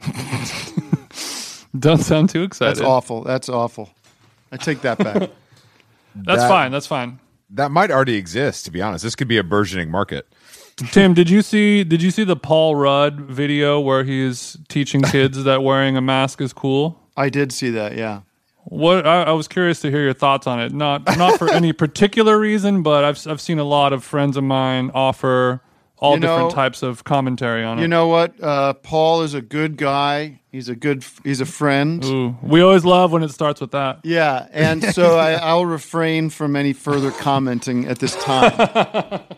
[1.78, 2.76] Don't sound too excited.
[2.76, 3.24] That's awful.
[3.24, 3.90] That's awful.
[4.52, 5.16] I take that back.
[6.14, 6.72] That's That- fine.
[6.72, 7.18] That's fine.
[7.50, 8.64] That might already exist.
[8.64, 10.26] To be honest, this could be a burgeoning market.
[10.90, 15.44] Tim, did you see did you see the Paul Rudd video where he's teaching kids
[15.44, 16.98] that wearing a mask is cool?
[17.16, 17.96] I did see that.
[17.96, 18.22] Yeah.
[18.66, 20.72] What I, I was curious to hear your thoughts on it.
[20.72, 24.44] Not not for any particular reason, but I've I've seen a lot of friends of
[24.44, 25.60] mine offer
[25.98, 27.82] all You know- different types of commentary on it.
[27.82, 28.40] You know what?
[28.42, 30.40] Uh, Paul is a good guy.
[30.50, 31.04] He's a good.
[31.24, 32.04] He's a friend.
[32.04, 34.00] Ooh, we always love when it starts with that.
[34.04, 39.22] Yeah, and so I, I'll refrain from any further commenting at this time.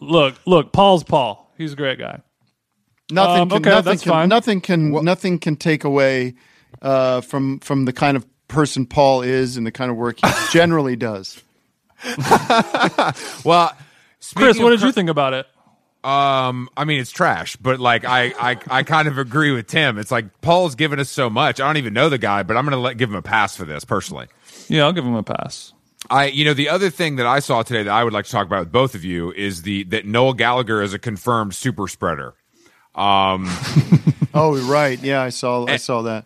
[0.00, 1.52] Look, look, Paul's Paul.
[1.58, 2.20] He's a great guy.
[3.10, 3.42] Nothing.
[3.42, 4.28] Um, can, okay, nothing that's can, fine.
[4.28, 4.92] Nothing can.
[5.04, 6.34] nothing can take away
[6.82, 10.32] uh, from from the kind of person Paul is and the kind of work he
[10.52, 11.42] generally does.
[13.44, 13.72] Well,
[14.34, 15.46] Chris, what of did you think about it?
[16.04, 19.98] Um, I mean, it's trash, but like, I, I, I kind of agree with Tim.
[19.98, 21.60] It's like Paul's given us so much.
[21.60, 23.64] I don't even know the guy, but I'm gonna let give him a pass for
[23.64, 24.28] this personally.
[24.68, 25.72] Yeah, I'll give him a pass.
[26.08, 28.30] I, you know, the other thing that I saw today that I would like to
[28.30, 31.88] talk about with both of you is the that Noel Gallagher is a confirmed super
[31.88, 32.34] spreader.
[32.94, 33.48] Um,
[34.34, 34.98] Oh, right.
[35.02, 35.66] Yeah, I saw.
[35.66, 36.24] I saw that.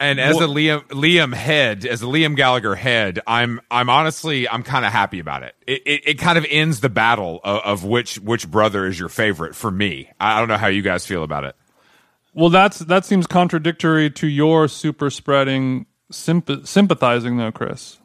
[0.00, 4.62] And as a Liam Liam head, as a Liam Gallagher head, I'm I'm honestly I'm
[4.62, 5.54] kind of happy about it.
[5.66, 6.02] It, it.
[6.06, 9.70] it kind of ends the battle of, of which which brother is your favorite for
[9.70, 10.10] me.
[10.18, 11.54] I don't know how you guys feel about it.
[12.32, 17.98] Well, that's that seems contradictory to your super spreading symp- sympathizing though, Chris.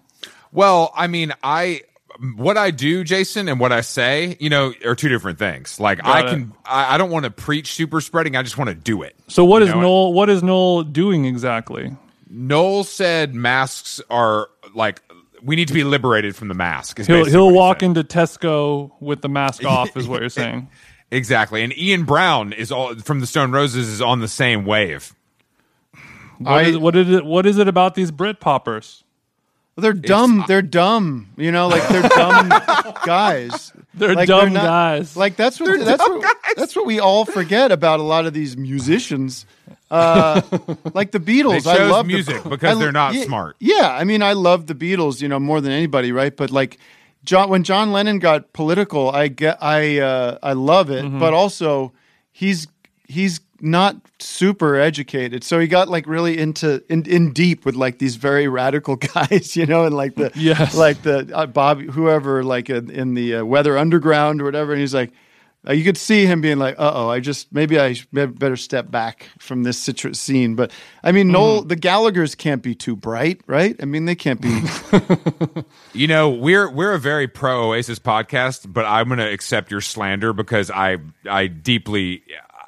[0.51, 1.81] Well, I mean, I
[2.35, 5.79] what I do, Jason, and what I say, you know, are two different things.
[5.79, 6.29] Like Got I it.
[6.29, 8.35] can, I, I don't want to preach super spreading.
[8.35, 9.15] I just want to do it.
[9.27, 10.13] So what You is know, Noel?
[10.13, 11.95] What is Noel doing exactly?
[12.29, 15.01] Noel said masks are like
[15.43, 16.99] we need to be liberated from the mask.
[16.99, 20.69] He'll he'll walk into Tesco with the mask off, is what you're saying.
[21.11, 21.63] exactly.
[21.63, 25.13] And Ian Brown is all from the Stone Roses is on the same wave.
[26.39, 27.23] What I- is, what is it?
[27.25, 29.03] What is it about these Brit poppers?
[29.77, 30.45] They're dumb.
[30.47, 31.27] they're dumb.
[31.37, 32.49] You know, like they're dumb
[33.05, 33.73] guys.
[33.93, 35.17] They're Like, dumb not- guys.
[35.17, 38.55] Like that's what that's what, that's what we all forget about a lot of these
[38.57, 39.45] musicians.
[39.91, 40.41] Uh,
[40.93, 43.55] like the Beatles, They I chose love the- music because I- they're not yeah, smart.
[43.59, 46.35] Yeah, I mean, I love the Beatles, you know, more than anybody, right?
[46.35, 46.77] But like,
[47.23, 51.19] John, when John Lennon got political, I get, I, uh, I love it, Mm-hmm.
[51.19, 51.91] but also
[52.31, 52.67] he's
[53.07, 57.99] he's not super educated, so he got like really into in, in deep with like
[57.99, 60.75] these very radical guys, you know, and like the Yes.
[60.75, 64.81] like the uh, Bob whoever like in, in the uh, Weather Underground or whatever, and
[64.81, 65.11] he's like.
[65.67, 68.91] Uh, you could see him being like, "Uh oh, I just maybe I better step
[68.91, 70.71] back from this situ- scene." But
[71.03, 71.69] I mean, Noel, Mm-hmm.
[71.69, 73.75] the Gallagher's can't be too bright, right?
[73.81, 74.61] I mean, they can't be.
[75.93, 79.81] You know, we're we're a very pro Oasis podcast, but I'm going to accept your
[79.81, 80.97] slander because I
[81.27, 82.21] I deeply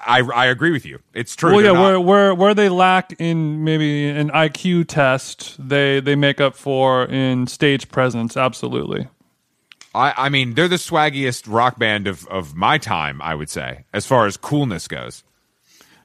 [0.08, 1.00] I I agree with you.
[1.14, 1.52] It's true.
[1.54, 6.16] well, yeah, not- where where where they lack in maybe an IQ test, they they
[6.16, 8.36] make up for in stage presence.
[8.38, 9.08] Absolutely.
[9.96, 13.86] I, I mean, they're the swaggiest rock band of, of my time, I would say,
[13.94, 15.24] as far as coolness goes.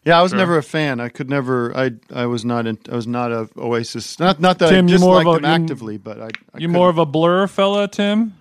[0.04, 0.98] Yeah, I was never a fan.
[0.98, 1.76] I could never.
[1.76, 2.66] I I was not.
[2.66, 4.18] In, I was not a Oasis.
[4.18, 6.26] Not not that Tim, I you more disliked a- them you- actively, but I.
[6.54, 8.34] I You more of a blur fella, Tim?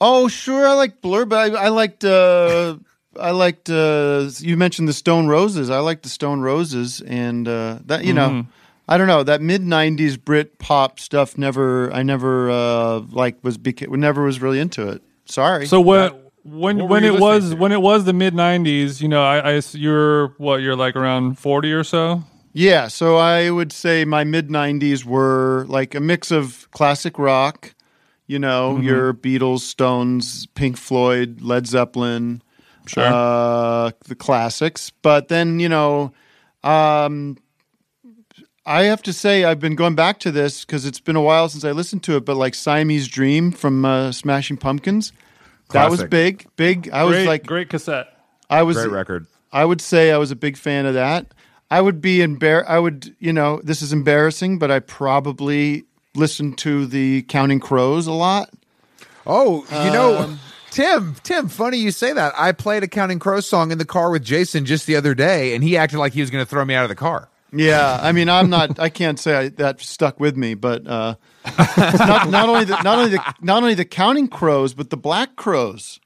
[0.00, 0.66] Oh, sure.
[0.66, 2.04] I like Blur, but I, I liked.
[2.04, 2.78] Uh,
[3.20, 3.68] I liked.
[3.70, 5.70] Uh, you mentioned the Stone Roses.
[5.70, 8.40] I liked the Stone Roses, and uh, that you Mm-hmm.
[8.40, 8.46] know,
[8.88, 11.36] I don't know that mid '90s Brit pop stuff.
[11.38, 11.92] Never.
[11.92, 15.02] I never uh, like was beca- never was really into it.
[15.26, 15.66] Sorry.
[15.66, 16.20] So what?
[16.44, 17.56] When what when it was to?
[17.56, 21.72] when it was the mid '90s, you know, I you're what you're like around forty
[21.72, 22.22] or so.
[22.52, 27.74] Yeah, so I would say my mid '90s were like a mix of classic rock,
[28.26, 28.82] you know, Mm-hmm.
[28.84, 32.42] your Beatles, Stones, Pink Floyd, Led Zeppelin,
[32.86, 33.04] Sure.
[33.04, 34.90] uh, the classics.
[35.02, 36.12] But then you know,
[36.62, 37.38] um,
[38.66, 41.48] I have to say I've been going back to this because it's been a while
[41.48, 42.24] since I listened to it.
[42.24, 45.12] But like Siamese Dream from uh, Smashing Pumpkins,
[45.70, 46.90] that was big, big.
[46.90, 48.08] I was like, great cassette.
[48.50, 49.26] I was Great record.
[49.52, 51.26] I would say I was a big fan of that.
[51.70, 52.64] I would be embar.
[52.66, 58.06] I would, you know, this is embarrassing, but I probably listened to the Counting Crows
[58.06, 58.50] a lot.
[59.26, 60.40] Oh, you know, Um,
[60.74, 62.34] Tim, Tim, funny you say that.
[62.36, 65.54] I played a Counting Crows song in the car with Jason just the other day,
[65.54, 67.28] and he acted like he was going to throw me out of the car.
[67.52, 68.80] Yeah, I mean, I'm not.
[68.80, 71.14] I can't say I, that stuck with me, but uh,
[71.76, 75.36] not, not only the, not only the not only the Counting Crows, but the Black
[75.36, 76.00] Crowes.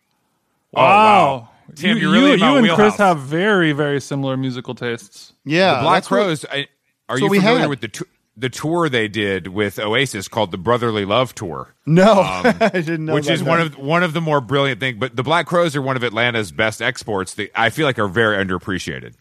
[0.75, 1.49] Oh, wow.
[1.75, 5.33] Tim, you, you're really you, in you and Chris have very very similar musical tastes.
[5.47, 6.45] Yeah, The Black that's what- Crows.
[6.53, 6.69] I,
[7.09, 8.05] are so you we familiar had- with the tou-
[8.39, 11.75] the tour they did with Oasis called the Brotherly Love Tour?
[11.87, 13.15] no, I didn't know.
[13.15, 13.49] which about is that.
[13.49, 14.99] one of one of the more brilliant things.
[14.99, 17.35] But the Black Crowes are one of Atlanta's best exports.
[17.35, 19.15] That I feel like are very underappreciated.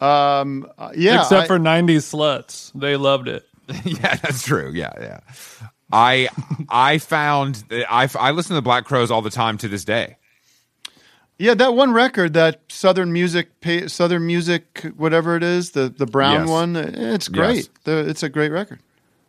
[0.00, 0.44] Uh,
[0.96, 3.46] yeah, Except I- for '90s sluts, they loved it.
[3.84, 4.70] yeah, that's true.
[4.74, 5.20] Yeah, yeah.
[5.92, 6.28] I
[6.68, 10.16] I found I I listen to the Black Crowes all the time to this day.
[11.38, 13.48] Yeah, that one record, that Southern music,
[13.88, 16.48] Southern music, whatever it is, the the brown Yes.
[16.48, 17.56] one, it's great.
[17.56, 17.68] Yes.
[17.84, 18.78] The, it's a great record.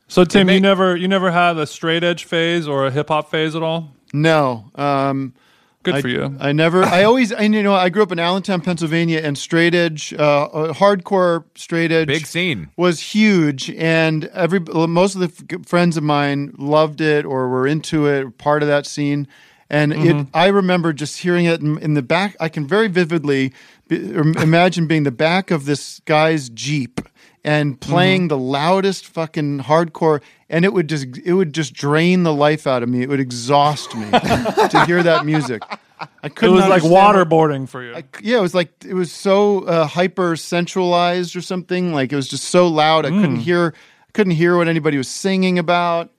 [0.08, 3.32] So Tim, you never you never had a straight edge phase or a hip hop
[3.32, 3.92] phase at all.
[4.14, 5.34] No, um,
[5.82, 6.36] Good I, for you.
[6.40, 6.84] I never.
[6.84, 7.32] I always.
[7.34, 7.74] I you know.
[7.74, 12.26] I grew up in Allentown, Pennsylvania, and straight edge, uh, uh, hardcore straight edge, Big
[12.28, 12.70] scene.
[12.78, 17.66] was huge, and every most of the f- friends of mine loved it or were
[17.68, 19.28] into it, part of that scene.
[19.70, 20.30] And it, mm-hmm.
[20.34, 22.36] I remember just hearing it in, in the back.
[22.40, 23.52] I can very vividly
[23.88, 27.02] be, imagine being the back of this guy's jeep
[27.44, 27.92] and mm-hmm.
[27.92, 32.68] playing the loudest fucking hardcore, and it would just it would just drain the life
[32.68, 33.02] out of me.
[33.02, 35.64] It would exhaust me to hear that music.
[36.00, 36.56] I It couldn't.
[36.56, 37.96] it was like understand what- waterboarding for you.
[37.96, 41.94] I- yeah, it was like it was so uh, hyper centralized or something.
[41.94, 43.42] Like it was just so loud, I couldn't mm.
[43.42, 43.74] hear,
[44.14, 46.12] couldn't hear what anybody was singing about.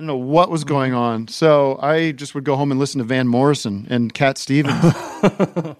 [0.00, 1.28] I don't know what was going on.
[1.28, 4.82] So I just would go home and listen to Van Morrison and Cat Stevens.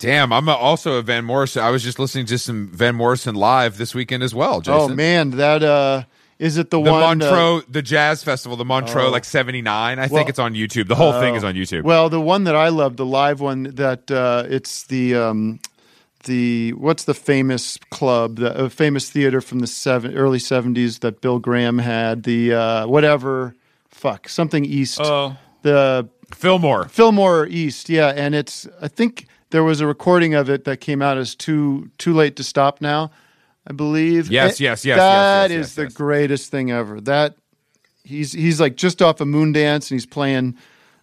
[0.00, 1.62] Damn, I'm also a Van Morrison.
[1.62, 4.60] I was just listening to some Van Morrison live this weekend as well.
[4.60, 4.80] Jason.
[4.80, 6.02] Oh man, that uh,
[6.40, 9.10] is it the, the one uh, Montreux, the jazz festival, the Montreux, Oh.
[9.10, 9.96] like '79.
[9.96, 10.88] I Well- think it's on YouTube.
[10.88, 11.84] The whole thing is on YouTube.
[11.84, 15.60] Well, the one that I love, the live one that uh, it's the um,
[16.24, 21.20] the what's the famous club, the uh, famous theater from the seven early seventies that
[21.20, 23.54] Bill Graham had, the uh, whatever,
[23.88, 26.88] fuck something East, Oh, the Fillmore.
[26.88, 31.02] Fillmore East, yeah, and it's I think there was a recording of it that came
[31.02, 33.10] out as too too late to stop now,
[33.66, 34.30] I believe.
[34.30, 37.00] Yes, Eh, yes, yes, That yes, yes, is yes, the greatest thing ever.
[37.00, 37.36] That
[38.04, 40.56] he's he's like just off a of Moondance and he's playing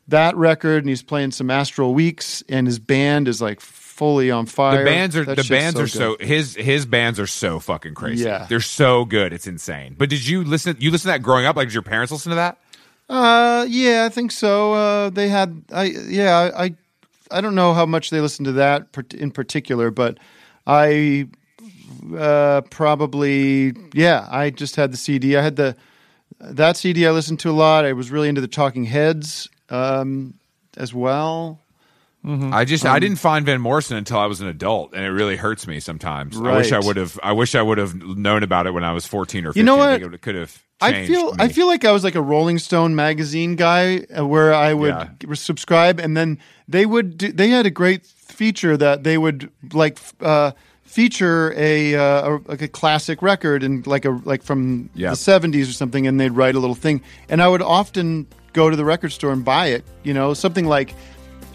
[0.07, 3.61] that record and he's playing some Astral Weeks and his band is like
[3.99, 4.79] fully on fire.
[4.79, 6.25] The bands are That the bands are so good.
[6.25, 8.23] his his bands are so fucking crazy.
[8.25, 8.45] Yeah.
[8.49, 9.33] they're so good.
[9.33, 9.95] It's insane.
[9.97, 10.77] But did you listen?
[10.79, 11.57] You listen to that growing up?
[11.57, 12.57] Like, did your parents listen to that?
[13.09, 14.73] Uh, yeah, I think so.
[14.73, 16.75] Uh, they had, I yeah, I,
[17.31, 20.17] I don't know how much they listened to that in particular, but
[20.67, 21.27] I,
[22.15, 25.35] uh, probably yeah, I just had the CD.
[25.35, 25.75] I had the
[26.39, 27.05] that CD.
[27.07, 27.83] I listened to a lot.
[27.83, 30.35] I was really into the Talking Heads, um,
[30.77, 31.59] as well.
[32.25, 35.09] I just Um, I didn't find Van Morrison until I was an adult, and it
[35.09, 36.37] really hurts me sometimes.
[36.37, 37.17] I wish I would have.
[37.23, 39.61] I wish I would have known about it when I was fourteen or 15.
[39.61, 40.01] You know what?
[40.01, 40.61] it could have.
[40.81, 41.37] I feel me.
[41.39, 44.95] I feel like I was like a Rolling Stone magazine guy, uh, where I would
[45.23, 45.33] Yeah.
[45.33, 49.97] subscribe, and then they would do, they had a great feature that they would like
[50.21, 50.51] uh,
[50.83, 55.11] feature a, uh, a like a classic record and like a like from Yeah.
[55.11, 58.69] the seventies or something, and they'd write a little thing, and I would often go
[58.69, 59.85] to the record store and buy it.
[60.03, 60.93] You know, something like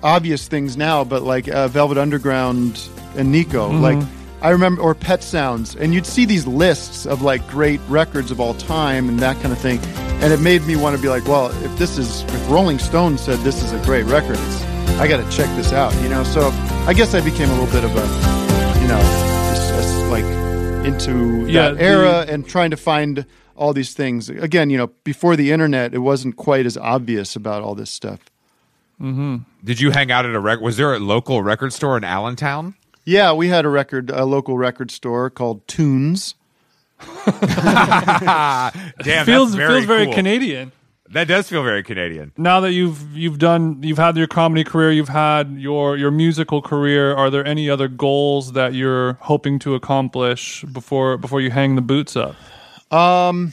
[0.05, 2.81] obvious things now, but like uh, Velvet Underground
[3.17, 4.01] and Nico, like.
[4.43, 8.41] I remember, or Pet Sounds, and you'd see these lists of like great records of
[8.41, 9.79] all time and that kind of thing,
[10.23, 13.17] and it made me want to be like, well, if this is, if Rolling Stone
[13.17, 14.63] said this is a great record, it's,
[15.01, 16.25] I got to check this out, you know.
[16.25, 16.51] So
[16.87, 19.01] I guess I became a little bit of a, you know,
[19.55, 20.25] just, just, like
[20.85, 23.25] into Yeah, that the- era and trying to find
[23.57, 24.29] all these things.
[24.29, 28.21] Again, you know, before the internet, it wasn't quite as obvious about all this stuff.
[29.01, 29.37] Mm-hmm.
[29.65, 30.61] Did you hang out at a rec?
[30.61, 32.75] Was there a local record store in Allentown?
[33.05, 36.35] Yeah, we had a record, a local record store called Tunes.
[37.27, 38.73] Damn,
[39.27, 40.15] feels that's very feels very cool.
[40.15, 40.73] Canadian.
[41.11, 42.33] That does feel very Canadian.
[42.37, 46.63] Now that you've you've done you've had your comedy career, you've had your your musical
[46.63, 47.15] career.
[47.15, 51.83] Are there any other goals that you're hoping to accomplish before before you hang the
[51.83, 52.37] boots up?
[52.91, 53.53] Um,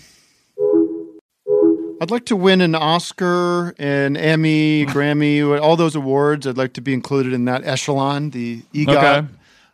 [2.02, 6.48] I'd like to win an Oscar, an Emmy, Grammy, all those awards.
[6.48, 8.98] I'd like to be included in that echelon, the EGOT.
[8.98, 9.28] Okay.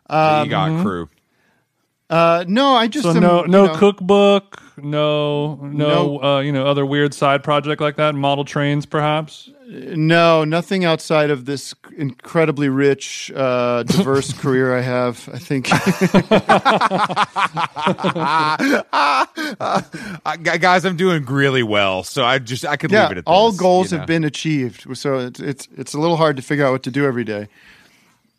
[0.08, 1.08] The EGOT crew.
[2.10, 5.68] Uh, no, I just So am, no you no know, cookbook, no no,
[6.18, 6.22] No.
[6.22, 8.14] Uh, you know other weird side project like that.
[8.14, 9.50] Model trains, perhaps.
[9.70, 15.28] No, nothing outside of this incredibly rich, uh, diverse career I have.
[15.32, 15.68] I think.
[18.90, 23.24] Uh, gu- guys, I'm doing really well, so I just I could leave it at
[23.24, 23.30] that.
[23.30, 24.00] all this, goals you know?
[24.02, 24.96] have been achieved.
[24.96, 27.48] So it's, it's it's a little hard to figure out what to do every day.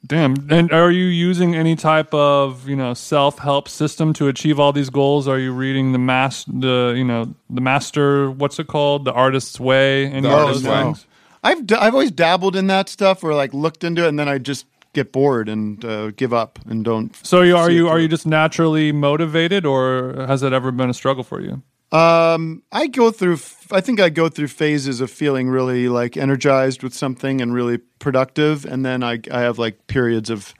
[0.05, 0.47] Damn.
[0.49, 4.71] And are you using any type of you know self help system to achieve all
[4.71, 5.27] these goals?
[5.27, 9.59] Are you reading the mas the you know the master what's it called the artist's
[9.59, 10.05] way?
[10.05, 10.83] Any The Artist's those Way.
[10.83, 11.05] things?
[11.43, 14.27] I've d- I've always dabbled in that stuff, or like looked into it, and then
[14.29, 17.15] I just get bored and uh, give up and don't.
[17.25, 20.93] So you, are you are you just naturally motivated, or has it ever been a
[20.93, 21.61] struggle for you?
[21.91, 23.39] Um, I go through.
[23.71, 27.79] I think I go through phases of feeling really like energized with something and really
[27.99, 30.53] productive, and then I I have like periods of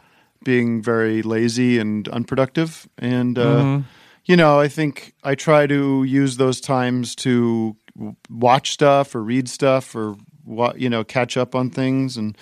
[0.44, 2.88] being very lazy and unproductive.
[2.98, 3.80] And uh,
[4.26, 7.76] you know, I think I try to use those times to
[8.30, 10.16] watch stuff or read stuff or
[10.76, 12.36] you know catch up on things and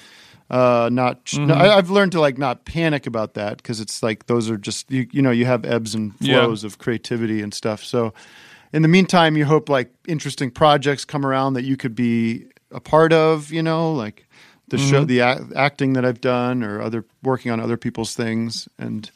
[0.49, 1.33] uh, not.
[1.33, 4.57] no, I, I've learned to like not panic about that because it's like those are
[4.57, 5.07] just you.
[5.11, 6.45] You know, you have ebbs and Yeah.
[6.45, 7.83] flows of creativity and stuff.
[7.83, 8.13] So,
[8.73, 12.79] in the meantime, you hope like interesting projects come around that you could be a
[12.79, 13.51] part of.
[13.51, 14.27] You know, like
[14.67, 15.21] the show, the
[15.55, 19.09] acting that I've done, or other working on other people's things, and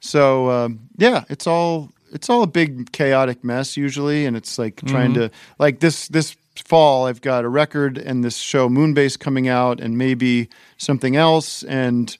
[0.00, 4.80] so um, yeah, it's all it's all a big chaotic mess usually, and it's like
[4.86, 9.48] trying to like this this fall I've got a record and this show Moonbase coming
[9.48, 10.48] out, and maybe
[10.78, 12.16] something else, and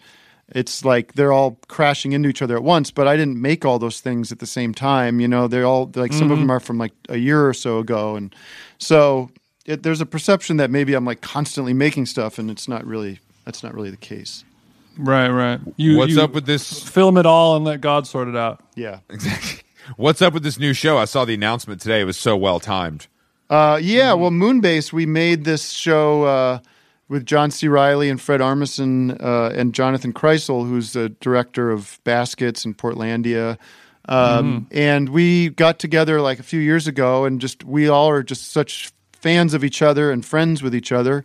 [0.48, 2.90] it's like they're all crashing into each other at once.
[2.90, 5.20] But I didn't make all those things at the same time.
[5.20, 7.78] You know, they're all like some of them are from like a year or so
[7.78, 8.34] ago, and
[8.78, 9.30] so
[9.66, 13.20] it, there's a perception that maybe I'm like constantly making stuff, and it's not really
[13.44, 14.44] that's not really the case.
[14.96, 15.60] Right, right.
[15.76, 16.82] You, What's you up with this?
[16.88, 18.62] film it all and let God sort it out.
[18.76, 19.00] Yeah.
[19.10, 19.62] Exactly.
[19.96, 20.98] What's up with this new show?
[20.98, 22.00] I saw the announcement today.
[22.00, 23.06] It was so well timed.
[23.50, 26.22] Uh, yeah, well, Moonbase, we made this show.
[26.22, 26.58] Uh,
[27.08, 27.68] with John C.
[27.68, 33.58] Reilly and Fred Armisen uh, and Jonathan Krisel, who's the director of Baskets in Portlandia.
[34.06, 38.22] Um, And we got together like a few years ago, and just we all are
[38.22, 41.24] just such fans of each other and friends with each other.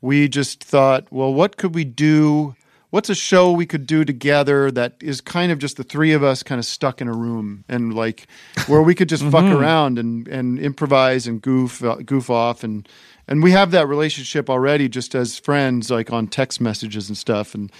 [0.00, 2.54] We just thought, well, what could we do?
[2.90, 6.24] What's a show we could do together that is kind of just the three of
[6.24, 8.26] us kind of stuck in a room and like
[8.66, 12.88] where we could just fuck around and, and improvise and goof uh, goof off and
[13.28, 17.54] and we have that relationship already just as friends like on text messages and stuff
[17.54, 17.70] and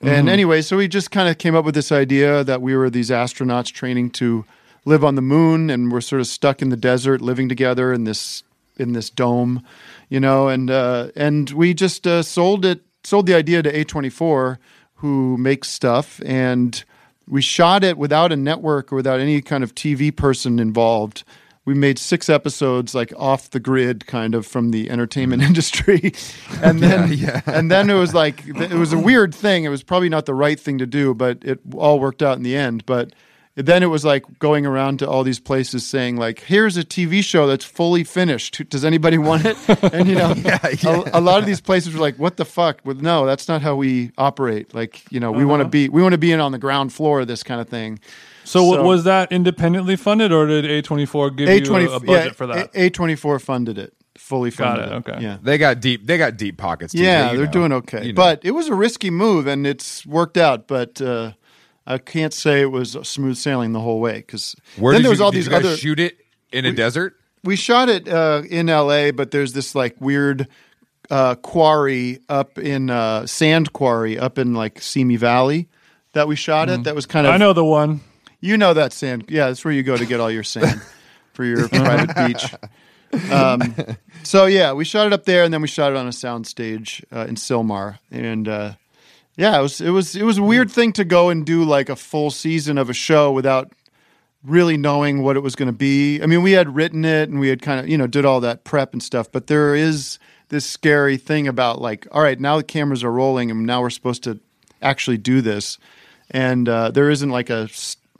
[0.00, 2.88] and anyway so we just kind of came up with this idea that we were
[2.88, 4.46] these astronauts training to
[4.86, 8.04] live on the moon and we're sort of stuck in the desert living together in
[8.04, 8.42] this
[8.78, 9.62] in this dome
[10.08, 14.58] you know and uh, and we just uh, sold it sold the idea to A24
[14.96, 16.84] who makes stuff and
[17.28, 21.24] we shot it without a network or without any kind of TV person involved.
[21.64, 25.46] We made six episodes like off the grid kind of from the entertainment mm.
[25.48, 26.12] industry.
[26.62, 27.42] And then yeah.
[27.46, 29.64] and then it was like it was a weird thing.
[29.64, 32.42] It was probably not the right thing to do but it all worked out in
[32.42, 32.86] the end.
[32.86, 33.12] But
[33.56, 37.24] then it was like going around to all these places saying like here's a tv
[37.24, 39.56] show that's fully finished does anybody want it
[39.94, 40.34] and you know
[40.84, 43.62] A, a lot of these places were like what the fuck well, no that's not
[43.62, 46.40] how we operate like you know we want to be we want to be in
[46.40, 47.98] on the ground floor of this kind of thing
[48.44, 52.36] So, So- was that independently funded, or did A24 give a20 you a, a budget
[52.36, 52.70] for that?
[52.76, 55.22] A- A24 funded it fully Got funded it, okay.
[55.22, 56.06] yeah They got deep.
[56.06, 56.92] They got deep pockets.
[56.92, 57.52] too, yeah you they're know.
[57.52, 58.16] doing okay You know.
[58.16, 61.32] but it was a risky move and it's worked out but uh
[61.86, 65.18] I can't say it was smooth sailing the whole way because then did there was
[65.20, 65.76] you, all did these you guys other.
[65.76, 66.18] shoot it
[66.52, 67.14] in a desert?
[67.44, 70.48] we shot it uh, in L.A., but there's this like weird
[71.10, 75.68] uh, quarry up in uh, sand quarry up in like Simi Valley
[76.12, 76.84] that we shot it.
[76.84, 78.00] That was kind of I know the one.
[78.40, 79.26] you know that sand.
[79.28, 80.82] Yeah, that's where you go to get all your sand
[81.32, 82.54] for your private beach.
[83.30, 83.74] Um,
[84.24, 86.46] so yeah, we shot it up there, and then we shot it on a sound
[86.46, 88.72] stage uh, in Sylmar, and uh,
[89.36, 91.88] yeah, it was it was it was a weird thing to go and do like
[91.88, 93.72] a full season of a show without
[94.46, 96.22] really knowing what it was going to be.
[96.22, 98.40] I mean, we had written it and we had kind of, you know, did all
[98.40, 100.18] that prep and stuff, but there is
[100.48, 103.90] this scary thing about like, all right, now the cameras are rolling and now we're
[103.90, 104.38] supposed to
[104.80, 105.78] actually do this.
[106.30, 107.68] And uh, there isn't like a,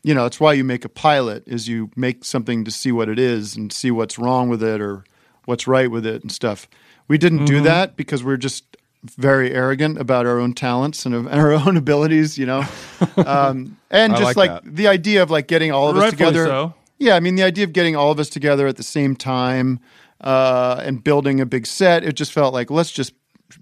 [0.03, 3.09] you know, that's why you make a pilot is you make something to see what
[3.09, 5.05] it is and see what's wrong with it or
[5.45, 6.69] what's right with it and stuff.
[7.09, 8.66] We didn't do that because we're just
[9.05, 12.65] very arrogant about our own talents and of- and our own abilities, you know.
[13.17, 16.47] Um, and just like like, the idea of like getting all of us together.
[16.47, 16.75] so.
[16.99, 19.81] Yeah, I mean the idea of getting all of us together at the same time
[20.23, 22.05] uh, and building a big set.
[22.05, 23.13] It just felt like let's just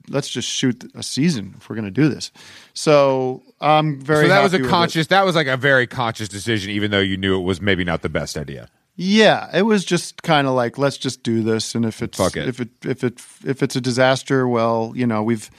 [0.08, 2.30] let's just shoot a season if we're going to do this.
[2.74, 4.24] So I'm very.
[4.24, 5.08] So that was a conscious.
[5.08, 8.02] That was like a very conscious decision, even though you knew it was maybe not
[8.02, 8.68] the best idea.
[8.96, 12.36] Yeah, it was just kind of like let's just do this, and if it's Fuck
[12.36, 12.48] it.
[12.48, 15.50] if it if it if it's a disaster, well, you know we've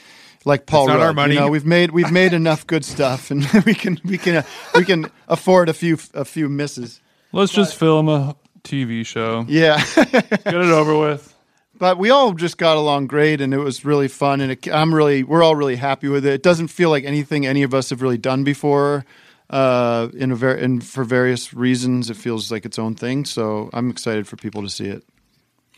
[0.45, 1.33] like Paul It's not our money.
[1.33, 4.43] You know, we've made we've made enough good stuff, and we can we can uh,
[4.73, 7.01] we can afford a few a few misses.
[7.33, 9.45] Let's just film a TV show.
[9.49, 9.83] Yeah.
[9.95, 11.35] Get it over with.
[11.77, 14.95] but we all just got along great and it was really fun and it, i'm
[14.95, 17.89] really we're all really happy with it it doesn't feel like anything any of us
[17.89, 19.03] have really done before
[19.49, 23.69] uh, in a ver- and for various reasons it feels like its own thing so
[23.73, 25.03] i'm excited for people to see it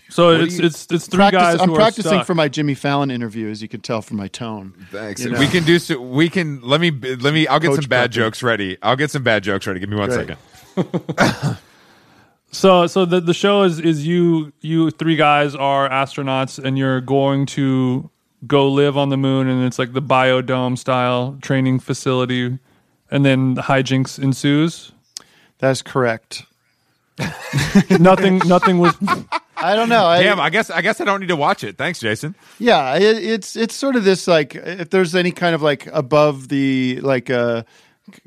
[0.09, 1.61] So do it's you- it's it's three Practice- guys.
[1.61, 2.27] i'm who practicing are stuck.
[2.27, 5.23] for my jimmy fallon interview as you can tell from my tone Thanks.
[5.23, 5.39] You know.
[5.39, 5.79] We can do.
[5.79, 6.61] So, we can.
[6.61, 6.91] Let me.
[6.91, 7.45] Let me.
[7.47, 8.15] I'll get Coach some bad Pepe.
[8.21, 8.77] jokes ready.
[8.81, 9.81] I'll get some bad jokes ready.
[9.81, 10.37] Give me one Great.
[10.77, 11.57] second.
[12.51, 17.01] So so the the show is is you you three guys are astronauts and you're
[17.01, 18.09] going to
[18.47, 22.57] go live on the moon and it's like the biodome style training facility
[23.11, 24.91] and then the hijinks ensues.
[25.59, 26.43] that's correct
[27.99, 28.93] nothing nothing was
[29.57, 30.39] i don't know I, Damn.
[30.39, 30.69] I guess.
[30.69, 31.77] I guess I don't need to watch it.
[31.77, 32.35] Thanks, Jason.
[32.59, 36.49] Yeah, it, it's it's sort of this like if there's any kind of like above
[36.49, 37.63] the like uh,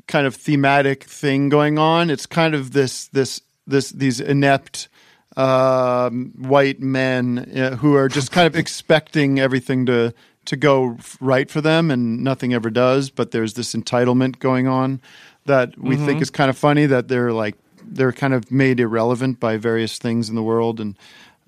[0.07, 4.89] kind of thematic thing going on, it's kind of this this this these inept
[5.37, 10.13] um, white men uh, who are just kind of expecting everything to
[10.45, 13.09] to go right for them, and nothing ever does.
[13.09, 15.01] But there's this entitlement going on
[15.45, 19.39] that we think is kind of funny that they're like they're kind of made irrelevant
[19.39, 20.97] by various things in the world and.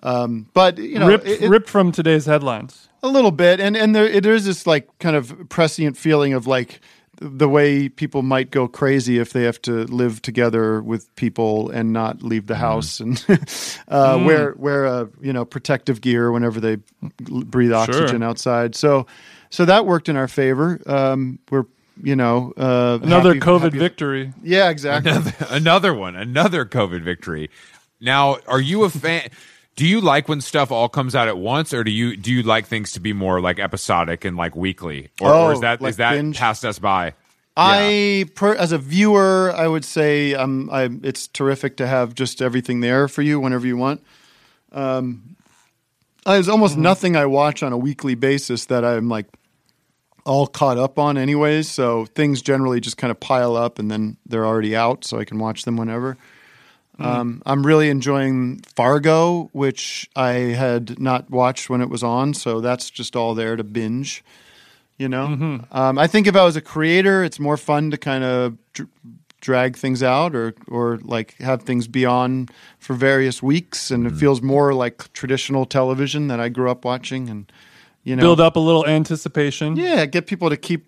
[0.05, 2.89] Um, but you know, ripped it- it- ripped from today's headlines.
[3.03, 6.45] a little bit, and and there there is this like kind of prescient feeling of
[6.45, 6.81] like
[7.25, 11.93] the way people might go crazy if they have to live together with people and
[11.93, 13.23] not leave the house and
[13.87, 16.77] uh, wear wear a you know protective gear whenever they
[17.21, 18.75] breathe oxygen outside.
[18.75, 19.07] So
[19.49, 20.81] so that worked in our favor.
[20.85, 21.65] Um, we're
[22.03, 24.33] you know uh, Another happy- COVID happy- victory.
[24.43, 25.11] Yeah, exactly.
[25.13, 26.15] Another, another one.
[26.15, 27.49] Another COVID victory.
[28.01, 29.29] Now, are you a fan?
[29.75, 32.43] Do you like when stuff all comes out at once, or do you do you
[32.43, 35.79] like things to be more like episodic and like weekly, or, Oh, or is that
[35.79, 36.37] is like that binge?
[36.37, 37.13] passed us by?
[37.55, 42.41] I, per, as a viewer, I would say um, I, it's terrific to have just
[42.41, 44.03] everything there for you whenever you want.
[44.71, 45.35] Um,
[46.25, 49.27] there's almost nothing I watch on a weekly basis that I'm like
[50.25, 51.69] all caught up on, anyways.
[51.69, 55.25] So things generally just kind of pile up, and then they're already out, so I
[55.25, 56.17] can watch them whenever.
[56.99, 62.61] Um, I'm really enjoying Fargo, which I had not watched when it was on, so
[62.61, 64.23] that's just all there to binge.
[64.99, 68.23] You know, um, I think if I was a creator, it's more fun to kind
[68.23, 68.89] of dr-
[69.41, 72.47] drag things out, or or like have things be on
[72.79, 77.27] for various weeks, and it feels more like traditional television that I grew up watching,
[77.27, 77.51] and
[78.03, 79.75] you know, Build up a little anticipation.
[79.77, 80.85] yeah, get people to keep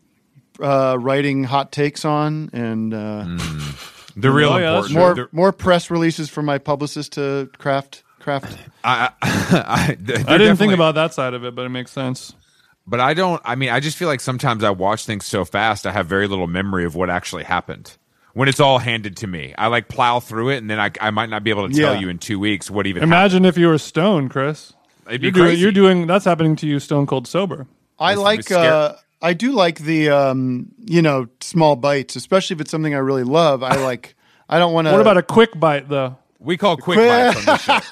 [0.61, 3.25] uh, writing hot takes on, and uh,
[4.15, 4.93] The real Oh, yeah, important.
[4.97, 8.57] more the- more press releases for my publicist to craft craft.
[8.83, 9.97] I, I,
[10.27, 12.33] I didn't think about that side of it, but it makes sense.
[12.87, 13.41] But I don't.
[13.45, 16.27] I mean, I just feel like sometimes I watch things so fast, I have very
[16.27, 17.97] little memory of what actually happened.
[18.33, 21.09] When it's all handed to me, I like plow through it, and then I, I
[21.09, 21.99] might not be able to tell Yeah.
[21.99, 23.01] you in two weeks what even.
[23.01, 24.71] Imagine if you were stoned, Chris.
[24.73, 25.07] happened.
[25.07, 25.61] It'd be You're doing, crazy.
[25.61, 27.65] you're doing that's happening to you stone cold sober.
[27.97, 28.95] I This like uh,
[29.25, 33.23] I do like the um, you know small bites, especially if it's something I really
[33.23, 33.63] love.
[33.63, 34.15] I like.
[34.47, 34.91] I don't want to.
[34.91, 36.17] What about a quick bite though?
[36.37, 37.79] We call quick bites on this show.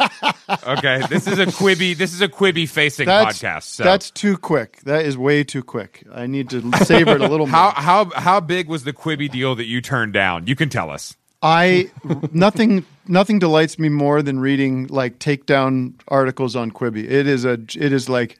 [0.67, 1.97] Okay, this is a Quibi.
[1.97, 3.63] This is a Quibi facing that's, podcast.
[3.63, 3.83] So.
[3.83, 4.81] That's too quick.
[4.81, 6.03] That is way too quick.
[6.13, 7.55] I need to savor it a little more.
[7.55, 10.45] how how how big was the Quibi deal that you turned down?
[10.45, 11.15] You can tell us.
[11.41, 11.89] I
[12.31, 17.03] nothing nothing delights me more than reading like takedown articles on Quibi.
[17.03, 18.37] It is a it is like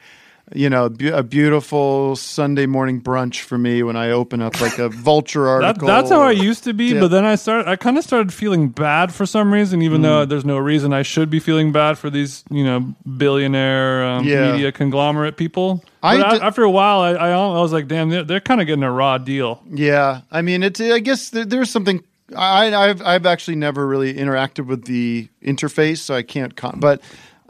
[0.56, 4.90] you know a beautiful Sunday morning brunch for me when I open up like a
[4.90, 5.88] vulture That, article.
[5.88, 7.00] that's how I used to be, Yeah.
[7.02, 7.68] but then I started.
[7.70, 10.04] I kind of started feeling bad for some reason, even Mm.
[10.04, 14.26] though there's no reason I should be feeling bad for these, you know, billionaire um,
[14.26, 14.52] Yeah.
[14.52, 15.84] media conglomerate people.
[16.02, 18.40] I But a- d- after a while, I, I, I was like, damn, they're, they're
[18.42, 19.62] kind of getting a raw deal.
[19.72, 20.80] Yeah, I mean, it's.
[20.82, 22.04] I guess there, there's something.
[22.36, 26.56] I, I've I've actually never really interacted with the interface, so I can't.
[26.56, 27.02] Con- but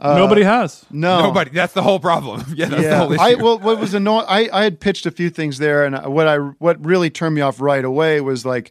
[0.04, 0.84] uh, Nobody has.
[0.90, 1.50] no, Nobody.
[1.50, 2.44] That's the whole problem.
[2.54, 3.22] Yeah, that's the yeah, whole issue.
[3.22, 4.26] I well, what was annoying?
[4.28, 7.40] I, I had pitched a few things there, and what I what really turned me
[7.40, 8.70] off right away was like,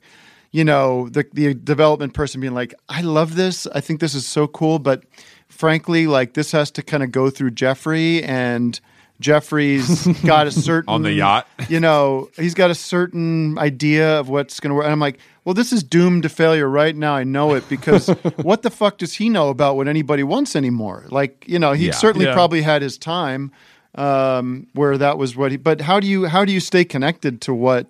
[0.52, 3.68] you know, the the development person being like, "I love this.
[3.68, 5.04] I think this is so cool, but
[5.50, 8.80] frankly, like this has to kind of go through Jeffrey and."
[9.20, 11.48] Jeffrey's got a certain On the yacht.
[11.70, 14.84] You know, he's got a certain idea of what's going to work.
[14.84, 17.16] And I'm like, well, this is doomed to failure right now.
[17.16, 18.08] I know it because
[18.42, 21.06] what the fuck does he know about what anybody wants anymore?
[21.10, 21.92] Like, you know, he Yeah.
[21.94, 22.34] certainly Yeah.
[22.34, 23.52] probably had his time
[23.96, 25.58] um, where that was what he.
[25.58, 27.88] But how do you how do you stay connected to what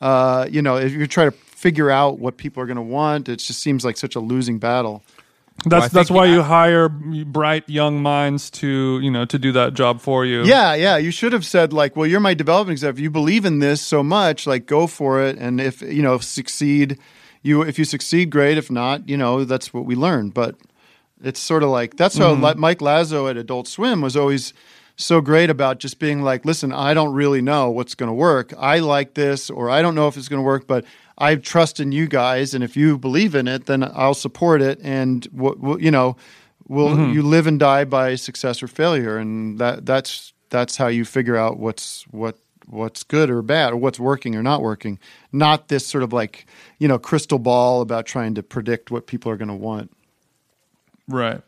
[0.00, 0.76] uh, you know?
[0.76, 3.84] If you're trying to figure out what people are going to want, it just seems
[3.84, 5.02] like such a losing battle.
[5.64, 10.00] That's that's why you hire bright young minds to you know to do that job
[10.00, 10.44] for you.
[10.44, 10.96] Yeah, yeah.
[10.96, 13.00] You should have said like, "Well, you're my development executive.
[13.00, 15.38] You believe in this so much, like, go for it.
[15.38, 16.98] And if you know succeed,
[17.42, 18.58] you if you succeed, great.
[18.58, 20.30] If not, you know that's what we learn.
[20.30, 20.56] But
[21.22, 22.42] it's sort of like that's how mm-hmm.
[22.42, 24.52] like, Mike Lazzo at Adult Swim was always
[24.96, 28.52] so great about just being like, "Listen, I don't really know what's going to work.
[28.58, 30.84] I like this, or I don't know if it's going to work, but."
[31.18, 34.78] I trust in you guys, and if you believe in it, then I'll support it.
[34.82, 36.16] And what w- you know,
[36.68, 37.12] will mm-hmm.
[37.12, 41.36] you live and die by success or failure and that that's that's how you figure
[41.36, 42.36] out what's what
[42.66, 44.98] what's good or bad or what's working or not working
[45.32, 46.46] not this sort of like
[46.78, 49.90] you know crystal ball about trying to predict what people are going to want
[51.08, 51.40] Right.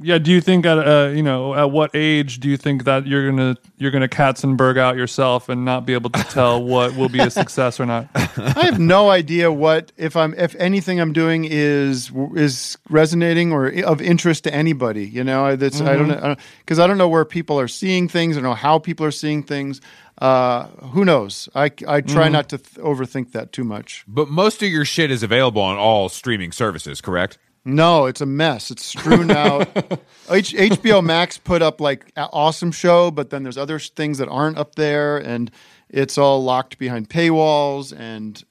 [0.00, 0.18] Yeah.
[0.18, 3.30] Do you think at uh, you know at what age do you think that you're
[3.30, 7.20] gonna you're gonna Katzenberg out yourself and not be able to tell what will be
[7.20, 8.08] a success or not?
[8.36, 13.68] i have no idea what if i'm if anything i'm doing is is resonating or
[13.84, 17.24] of interest to anybody you know that's i don't know because I, don't know where
[17.24, 19.80] people are seeing things i don't know how people are seeing things
[20.18, 24.62] uh, who knows i i try not to th- overthink that too much but most
[24.62, 27.38] of your shit is available on all streaming services, correct?
[27.66, 28.70] No, it's a mess.
[28.70, 29.68] It's strewn out.
[30.30, 34.28] H- HBO Max put up like an awesome show, but then there's other things that
[34.28, 35.50] aren't up there, and
[35.90, 38.42] it's all locked behind paywalls and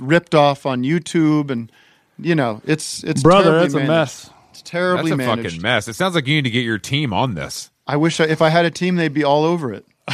[0.00, 1.70] ripped off on YouTube, and
[2.18, 4.30] you know, it's it's Brother, terribly that's a mess.
[4.50, 5.48] It's terribly That's a managed.
[5.48, 5.88] fucking mess.
[5.88, 7.70] It sounds like you need to get your team on this.
[7.86, 9.86] I wish I, if I had a team, they'd be all over it.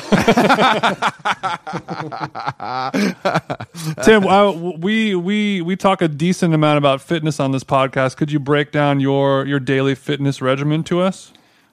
[4.05, 8.17] Tim, I, we we we talk a decent amount about fitness on this podcast.
[8.17, 11.33] Could you break down your your daily fitness regimen to us?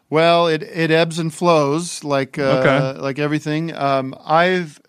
[0.09, 2.99] Well, it it ebbs and flows like uh, Okay.
[2.99, 3.73] like everything.
[3.75, 4.79] Um, I've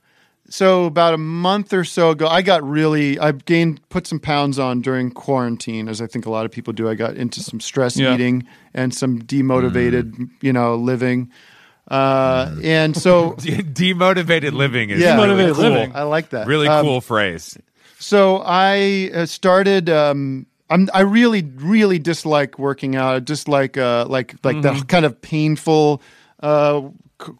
[0.49, 4.59] So about a month or so ago, I got really I gained put some pounds
[4.59, 6.89] on during quarantine, as I think a lot of people do.
[6.89, 8.15] I got into some stress Yeah.
[8.15, 11.31] eating and some demotivated, you know, living.
[11.89, 15.15] Uh, and so Demotivated living is Yeah.
[15.17, 15.63] really Demotivated cool.
[15.65, 15.93] living.
[15.97, 16.47] I like that.
[16.47, 17.57] Really Um, cool phrase.
[17.99, 19.89] So I uh, started.
[19.89, 23.15] Um, I'm, I really, really dislike working out.
[23.15, 24.79] I dislike uh, like like Mm-hmm.
[24.81, 26.03] the kind of painful
[26.41, 26.83] uh,
[27.25, 27.33] c-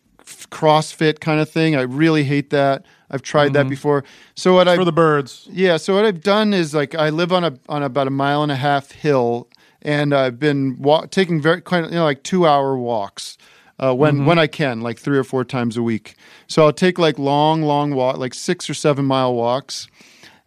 [0.51, 1.75] CrossFit kind of thing.
[1.77, 2.85] I really hate that.
[3.11, 4.05] I've tried that before.
[4.35, 4.81] So what I Mm-hmm.
[4.81, 5.49] For the birds.
[5.51, 8.43] yeah, so what I've done is like I live on a on about a mile
[8.43, 9.49] and a half hill,
[9.83, 13.37] and I've been wa- taking very kind of you know like two hour walks
[13.79, 16.15] uh, when when I can, like three or four times a week.
[16.47, 19.89] So I'll take like long, long walk, like six or seven mile walks,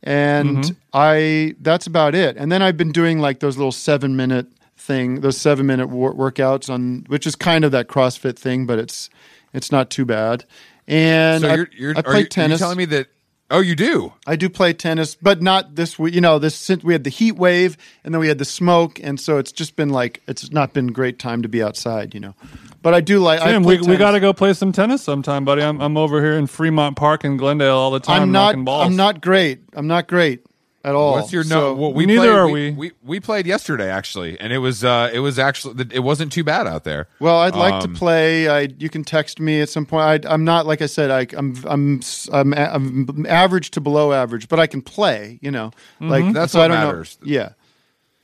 [0.03, 2.37] and I that's about it.
[2.37, 4.47] And then I've been doing like those little seven minute
[4.77, 8.79] thing, those seven minute wor- workouts on, which is kind of that CrossFit thing, but
[8.79, 9.09] it's
[9.53, 10.45] it's not too bad.
[10.87, 12.59] And So I, you're, you're, I are play you, tennis.
[12.59, 13.07] Telling me that?
[13.51, 14.13] Oh, you do.
[14.27, 16.13] I do play tennis, but not this week.
[16.13, 18.99] You know, this since we had the heat wave and then we had the smoke,
[19.01, 22.13] and so it's just been like it's not been great time to be outside.
[22.13, 22.35] You know,
[22.81, 23.41] but I do like.
[23.41, 25.63] I Tim, play we, we got to go play some tennis sometime, buddy.
[25.63, 28.63] I'm, I'm over here in Fremont Park in Glendale all the time I'm not.
[28.63, 28.85] balls.
[28.85, 29.61] I'm not great.
[29.73, 30.45] I'm not great
[30.83, 31.13] at all.
[31.13, 31.73] What's your So- no?
[31.73, 32.91] Well, we Neither played, are we, we.
[33.03, 33.19] we.
[33.19, 36.83] Played yesterday actually, and it was uh, it was actually it wasn't too bad out
[36.85, 37.07] there.
[37.19, 38.47] Well, I'd like Um, to play.
[38.47, 40.25] I you can text me at some point.
[40.25, 41.11] I, I'm not like I said.
[41.11, 42.01] I, I'm I'm
[42.31, 45.37] I'm I'm average to below average, but I can play.
[45.41, 46.33] You know, like Mm-hmm.
[46.33, 47.17] That's so what I don't matters.
[47.21, 47.31] Know.
[47.31, 47.49] Yeah.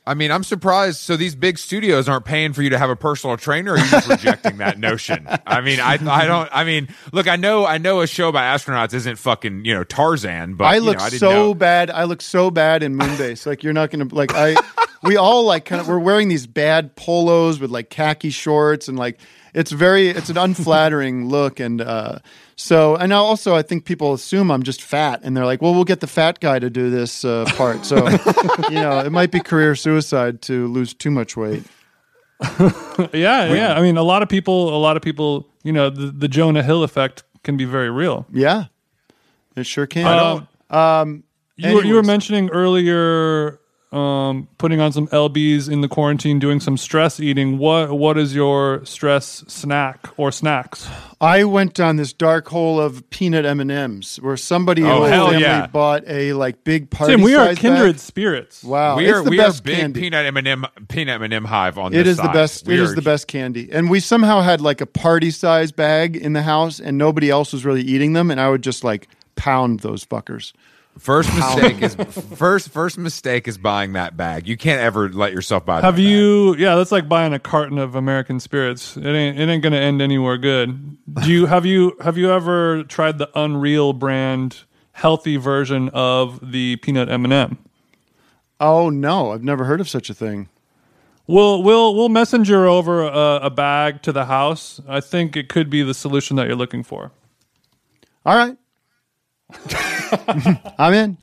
[0.06, 1.00] I mean, I'm surprised.
[1.00, 3.72] So these big studios aren't paying for you to have a personal trainer.
[3.72, 5.26] Or are you just rejecting that notion?
[5.46, 6.48] I mean, I I don't.
[6.52, 9.82] I mean, look, I know I know a show about astronauts isn't fucking you know
[9.82, 11.54] Tarzan, but I you look know, I so know.
[11.54, 11.90] bad.
[11.90, 13.46] I look so bad in Moonbase.
[13.46, 14.54] like you're not gonna like I.
[15.02, 18.98] We all like kind of we're wearing these bad polos with like khaki shorts and
[18.98, 19.18] like
[19.56, 22.18] it's very it's an unflattering look and uh
[22.54, 25.84] so and also I think people assume I'm just fat and they're like well we'll
[25.84, 27.96] get the fat guy to do this uh, part so
[28.70, 31.64] you know it might be career suicide to lose too much weight.
[33.12, 33.74] Yeah, yeah.
[33.74, 36.62] I mean, a lot of people, a lot of people, you know, the, the Jonah
[36.62, 38.26] Hill effect can be very real.
[38.32, 38.64] Yeah,
[39.54, 40.06] it sure can.
[40.06, 41.24] Um, um,
[41.56, 43.60] you, were, you were mentioning earlier
[43.96, 47.58] um, putting on some lbs in the quarantine, doing some stress eating.
[47.58, 50.88] What what is your stress snack or snacks?
[51.20, 55.00] I went down this dark hole of peanut M and M's, where somebody in Oh,
[55.00, 55.66] my family yeah.
[55.66, 57.14] bought a like big party.
[57.14, 58.00] Tim, we are kindred bag.
[58.00, 58.62] spirits.
[58.62, 60.00] Wow, we it's are the we are best big candy.
[60.00, 62.32] peanut M and M peanut M and M hive on It this is the side.
[62.34, 62.66] best.
[62.66, 65.72] We It is are- the best candy, and we somehow had like a party size
[65.72, 68.84] bag in the house, and nobody else was really eating them, and I would just
[68.84, 70.52] like pound those fuckers.
[70.98, 71.94] First mistake is
[72.36, 74.48] first first mistake is buying that bag.
[74.48, 75.82] You can't ever let yourself buy.
[75.82, 76.56] Have that you?
[76.56, 78.96] Yeah, that's like buying a carton of American spirits.
[78.96, 79.38] It ain't.
[79.38, 80.96] It ain't gonna end anywhere good.
[81.22, 86.76] Do you have you have you ever tried the Unreal brand healthy version of the
[86.76, 87.58] peanut M and m
[88.58, 90.48] Oh no, I've never heard of such a thing.
[91.26, 94.80] We'll we'll we'll messenger over a, a bag to the house.
[94.88, 97.12] I think it could be the solution that you're looking for.
[98.24, 98.56] All right,
[100.78, 101.18] I'm in.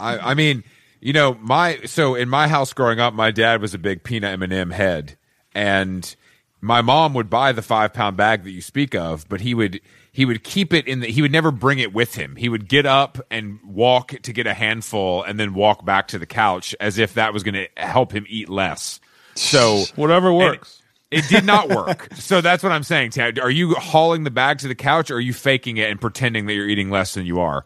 [0.00, 0.64] I, I mean,
[1.00, 4.32] you know, my so in my house growing up, my dad was a big peanut
[4.32, 5.16] M and m head,
[5.54, 6.14] and
[6.60, 9.80] my mom would buy the five pound bag that you speak of, but he would
[10.12, 12.36] he would keep it in the he would never bring it with him.
[12.36, 16.18] He would get up and walk to get a handful, and then walk back to
[16.18, 19.00] the couch as if that was going to help him eat less.
[19.34, 20.77] So Whatever works.
[21.10, 22.08] It did not work.
[22.14, 23.38] so that's what I'm saying, Tad.
[23.38, 26.46] Are you hauling the bag to the couch or are you faking it and pretending
[26.46, 27.64] that you're eating less than you are?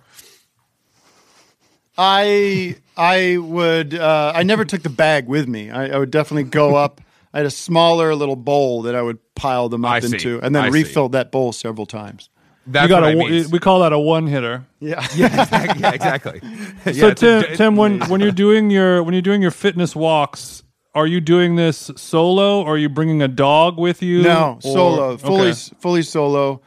[1.99, 3.95] I I would.
[3.95, 5.71] Uh, I never took the bag with me.
[5.71, 7.01] I, I would definitely go up.
[7.35, 10.15] I had a smaller little bowl that I would pile them up I see.
[10.15, 10.75] into, and then I see.
[10.85, 12.29] refilled that bowl several times.
[12.67, 13.51] That's You got what a I mean.
[13.51, 14.65] we call that a one hitter.
[14.81, 15.05] Yeah.
[15.17, 15.81] yeah, exactly.
[15.81, 16.41] Yeah, exactly.
[16.93, 19.97] So Yeah, Tim, a- Tim, when when you're doing your when you're doing your fitness
[19.97, 20.62] walks,
[20.95, 22.63] are you doing this solo?
[22.63, 24.23] or Are you bringing a dog with you?
[24.23, 25.77] No, Or- solo, fully Okay.
[25.81, 26.61] fully solo.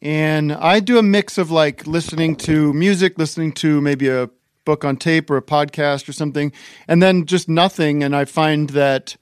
[0.00, 4.30] And I do a mix of like listening to music, listening to maybe a
[4.64, 6.52] book on tape or a podcast or something,
[6.86, 8.04] and then just nothing.
[8.04, 9.16] And I find that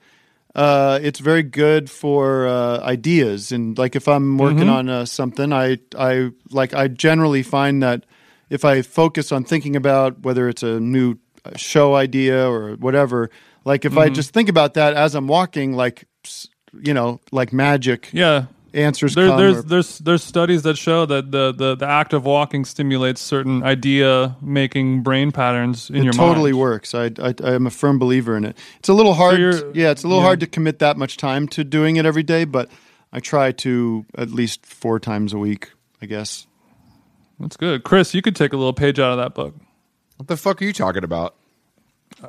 [0.55, 3.53] uh, it's very good for uh, ideas.
[3.53, 8.05] And like if I'm working on uh, something, I I like I generally find that
[8.51, 13.31] if I focus on thinking about whether it's a new uh, show idea or whatever,
[13.67, 14.15] like if I mm-hmm.
[14.15, 16.05] just think about that as I'm walking, like
[16.73, 18.47] you know, like magic, Yeah.
[18.73, 19.39] answers There, come.
[19.39, 23.21] there's or- there's there's studies that show that the, the, the act of walking stimulates
[23.21, 26.35] certain idea making brain patterns in it your totally mind.
[26.37, 26.95] Totally works.
[26.95, 28.57] I, I I am a firm believer in it.
[28.79, 29.39] It's a little hard.
[29.39, 30.27] you're- yeah, it's a little yeah.
[30.27, 32.71] hard to commit that much time to doing it every day, but
[33.13, 35.73] I try to at least four times a week.
[36.01, 36.47] I guess.
[37.41, 37.83] That's good.
[37.85, 39.55] Chris, you could take a little page out of that book.
[40.19, 41.35] What the fuck are you talking about?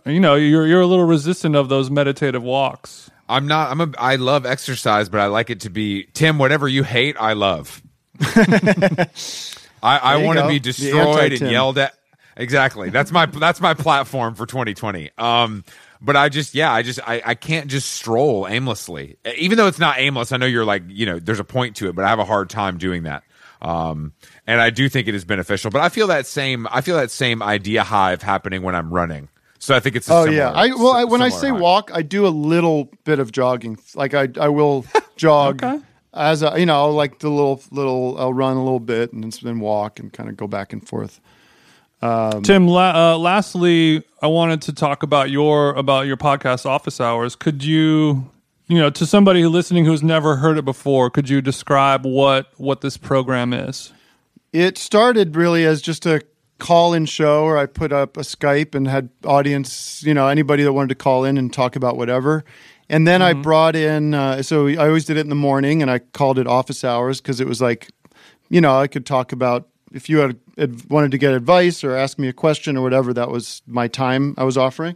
[0.06, 3.10] You know, you're you're a little resistant of those meditative walks.
[3.30, 3.72] I'm not.
[3.72, 3.92] I'm a.
[3.98, 6.38] I love exercise, but I like it to be Tim.
[6.38, 7.82] Whatever you hate, I love.
[8.22, 9.08] I,
[9.84, 11.94] I want to be destroyed and yelled at.
[12.36, 12.90] Exactly.
[12.90, 15.10] That's my that's my platform for 2020.
[15.18, 15.64] Um,
[16.00, 19.18] but I just yeah, I just I, I can't just stroll aimlessly.
[19.38, 21.90] Even though it's not aimless, I know you're like you know there's a point to
[21.90, 23.24] it, but I have a hard time doing that.
[23.62, 24.14] Um,
[24.46, 25.72] and I do think it is beneficial.
[25.72, 29.30] But I feel that same I feel that same idea hive happening when I'm running.
[29.60, 31.60] So I think it's a Oh similar- yeah, I well I, when I say hive.
[31.60, 33.78] walk, I do a little bit of jogging.
[33.96, 34.86] Like I I will
[35.16, 35.84] jog Okay.
[36.14, 39.60] as a, you know like the little little I'll run a little bit and then
[39.60, 41.20] walk and kind of go back and forth.
[42.44, 47.36] Tim, la- uh, lastly, I wanted to talk about your about your podcast, Office Hours.
[47.36, 48.30] Could you,
[48.68, 52.52] you know, to somebody who listening who's never heard it before, could you describe what
[52.58, 53.92] what this program is?
[54.54, 56.22] It started really as just a
[56.60, 60.74] call-in show where I put up a Skype and had audience, you know, anybody that
[60.74, 62.44] wanted to call in and talk about whatever.
[62.90, 65.92] And then I brought in, uh, so I always did it in the morning, and
[65.92, 67.90] I called it office hours because it was like,
[68.50, 71.96] you know, I could talk about if you had, had wanted to get advice or
[71.96, 73.14] ask me a question or whatever.
[73.14, 74.96] That was my time I was offering.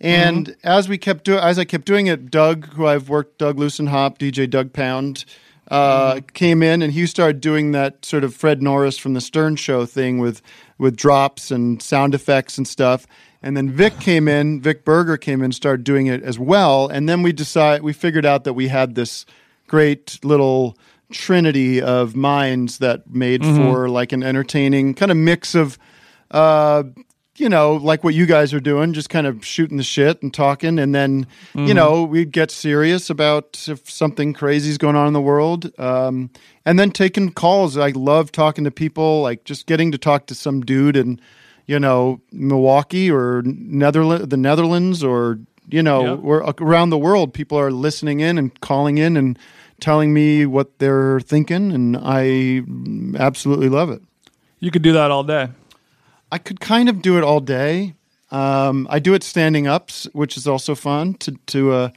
[0.00, 3.56] And as we kept doing, as I kept doing it, Doug, who I've worked, Doug
[3.56, 5.24] Lussenhop, DJ Doug Pound,
[5.68, 9.56] uh, came in and he started doing that sort of Fred Norris from the Stern
[9.56, 10.42] Show thing with
[10.78, 13.06] with drops and sound effects and stuff.
[13.42, 16.88] And then Vic came in, Vic Berger came in, started doing it as well.
[16.88, 19.24] And then we decided, we figured out that we had this
[19.66, 20.76] great little
[21.12, 25.78] trinity of minds that made for like an entertaining kind of mix of
[26.32, 26.82] uh,
[27.36, 30.32] you know, like what you guys are doing, just kind of shooting the shit and
[30.32, 30.78] talking.
[30.78, 35.12] And then, you know, we'd get serious about if something crazy is going on in
[35.12, 35.70] the world.
[35.78, 36.30] Um,
[36.64, 37.76] and then taking calls.
[37.76, 41.20] I love talking to people, like just getting to talk to some dude in,
[41.66, 45.38] you know, Milwaukee or Netherlands, the Netherlands or,
[45.68, 46.20] you know, Yep.
[46.22, 47.34] or around the world.
[47.34, 49.38] People are listening in and calling in and
[49.80, 51.70] telling me what they're thinking.
[51.72, 52.62] And I
[53.18, 54.00] absolutely love it.
[54.58, 55.48] You could do that all day.
[56.32, 57.94] I could kind of do it all day.
[58.30, 61.88] Um, I do it standing up, which is also fun to to uh,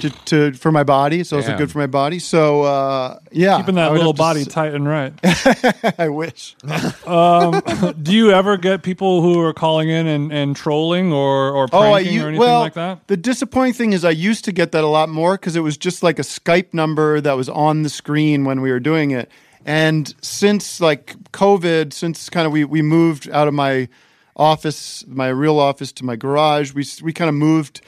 [0.00, 1.18] to, to for my body.
[1.22, 1.58] So It's also Damn.
[1.58, 2.18] good for my body.
[2.18, 5.12] So uh, yeah, Keeping that little body s- tight and right.
[5.98, 6.56] I wish.
[6.66, 11.78] do you ever get people who are calling in and, and trolling or or Oh,
[11.92, 13.06] I pranking or anything well, like that?
[13.06, 15.76] the disappointing thing is I used to get that a lot more because it was
[15.76, 19.30] just like a Skype number that was on the screen when we were doing it.
[19.64, 23.88] And since like COVID, since kind of we we moved out of my
[24.36, 27.80] office, my real office, to my garage, we we kind of moved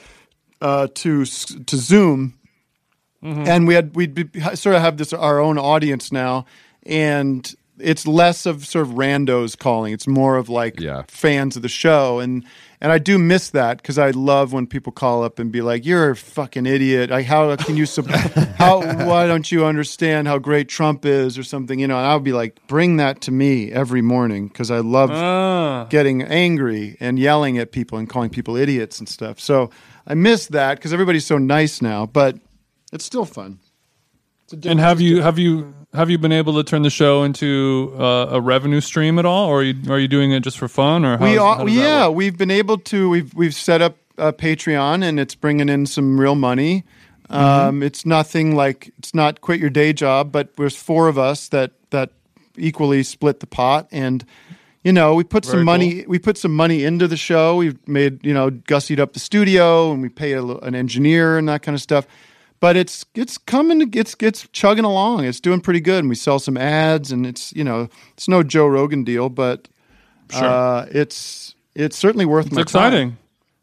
[0.61, 2.33] uh, to to Zoom,
[3.47, 4.07] and we had we
[4.55, 6.45] sort of have this our own audience now,
[6.85, 9.93] and it's less of sort of randos calling.
[9.93, 11.03] It's more of like Yeah.
[11.07, 12.43] fans of the show, and
[12.81, 15.85] and I do miss that because I love when people call up and be like,
[15.85, 17.09] "You're a fucking idiot!
[17.09, 17.85] Like, how can you?
[17.85, 18.05] Sup-
[18.57, 18.81] how?
[19.07, 21.79] Why don't you understand how great Trump is, or something?
[21.79, 24.79] You know?" And I would be like, "Bring that to me every morning because I
[24.79, 25.85] love Ah.
[25.89, 29.69] getting angry and yelling at people and calling people idiots and stuff." So
[30.05, 32.37] I miss that because everybody's so nice now, but
[32.93, 33.59] it's still fun.
[34.43, 37.23] It's a And have you have you have you been able to turn the show
[37.23, 40.57] into uh, a revenue stream at all, or are you are you doing it just
[40.57, 43.09] for fun, or how we yeah, we've been able to.
[43.09, 46.83] We've we've set up a Patreon, and it's bringing in some real money.
[47.29, 47.35] Mm-hmm.
[47.35, 51.49] Um, it's nothing like it's not quit your day job, but there's four of us
[51.49, 52.11] that that
[52.57, 54.23] equally split the pot, and
[54.83, 56.05] you know we put Very some money.
[56.07, 57.57] We put some money into the show.
[57.57, 61.49] We've made you know gussied up the studio, and we pay a, an engineer and
[61.49, 62.05] that kind of stuff.
[62.65, 63.93] But it's it's coming.
[63.93, 65.23] It's it's chugging along.
[65.25, 68.41] It's doing pretty good, and we sell some ads, and it's you know it's no
[68.41, 69.67] Joe Rogan deal, but
[70.31, 70.43] Sure.
[70.45, 73.09] uh, it's it's certainly worth It's my exciting.
[73.11, 73.17] time.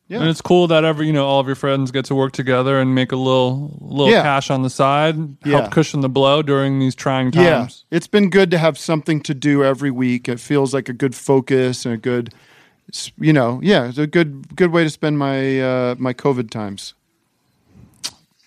[0.06, 0.20] Yeah.
[0.20, 2.78] And it's cool that every you know all of your friends get to work together
[2.78, 4.22] and make a little little Yeah.
[4.22, 5.62] cash on the side, Yeah.
[5.62, 9.20] help cushion the blow during these trying times Yeah, it's been good to have something
[9.22, 10.28] to do every week.
[10.28, 12.32] It feels like a good focus and a good,
[13.18, 16.94] you know, yeah, it's a good good way to spend my uh, my COVID times.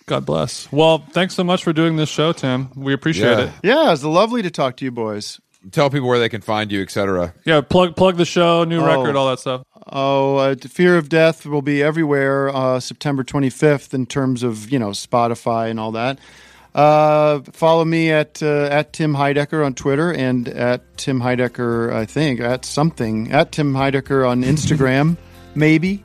[0.06, 0.70] God bless.
[0.70, 2.68] Well, thanks so much for doing this show, Tim.
[2.76, 3.40] We appreciate Yeah.
[3.44, 3.50] it.
[3.64, 5.40] Yeah, it's lovely to talk to you boys.
[5.72, 7.34] Tell people where they can find you, etc.
[7.44, 8.86] Yeah, plug plug the show, new Oh.
[8.86, 9.62] record, all that stuff.
[9.92, 14.78] Oh, uh, Fear of Death will be everywhere uh, September 25th in terms of you
[14.78, 16.18] know Spotify and all that.
[16.72, 22.04] Uh, follow me at uh, at Tim Heidecker on Twitter and at Tim Heidecker, I
[22.04, 25.16] think at something at Tim Heidecker on Instagram,
[25.56, 26.04] maybe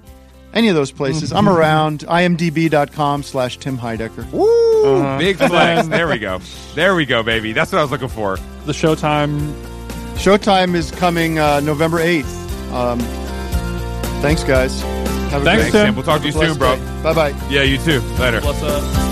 [0.54, 1.32] any of those places.
[1.32, 2.00] I'm around.
[2.02, 4.30] imdb.com slash Tim Heidecker.
[4.32, 5.18] Woo!
[5.18, 5.88] Big flex.
[5.88, 6.40] there we go.
[6.76, 7.54] There we go, baby.
[7.54, 8.38] That's what I was looking for.
[8.66, 9.54] The Showtime
[10.16, 12.38] Showtime is coming uh, November eighth.
[12.72, 13.00] Um,
[14.22, 14.82] thanks, guys.
[15.32, 15.86] Have a Thanks, great Tim.
[15.88, 15.96] Tim.
[15.96, 16.76] We'll talk to you soon, bro.
[17.04, 17.30] Bye bye.
[17.50, 18.02] Yeah, you too.
[18.20, 18.42] Later.
[18.42, 19.11] What's up?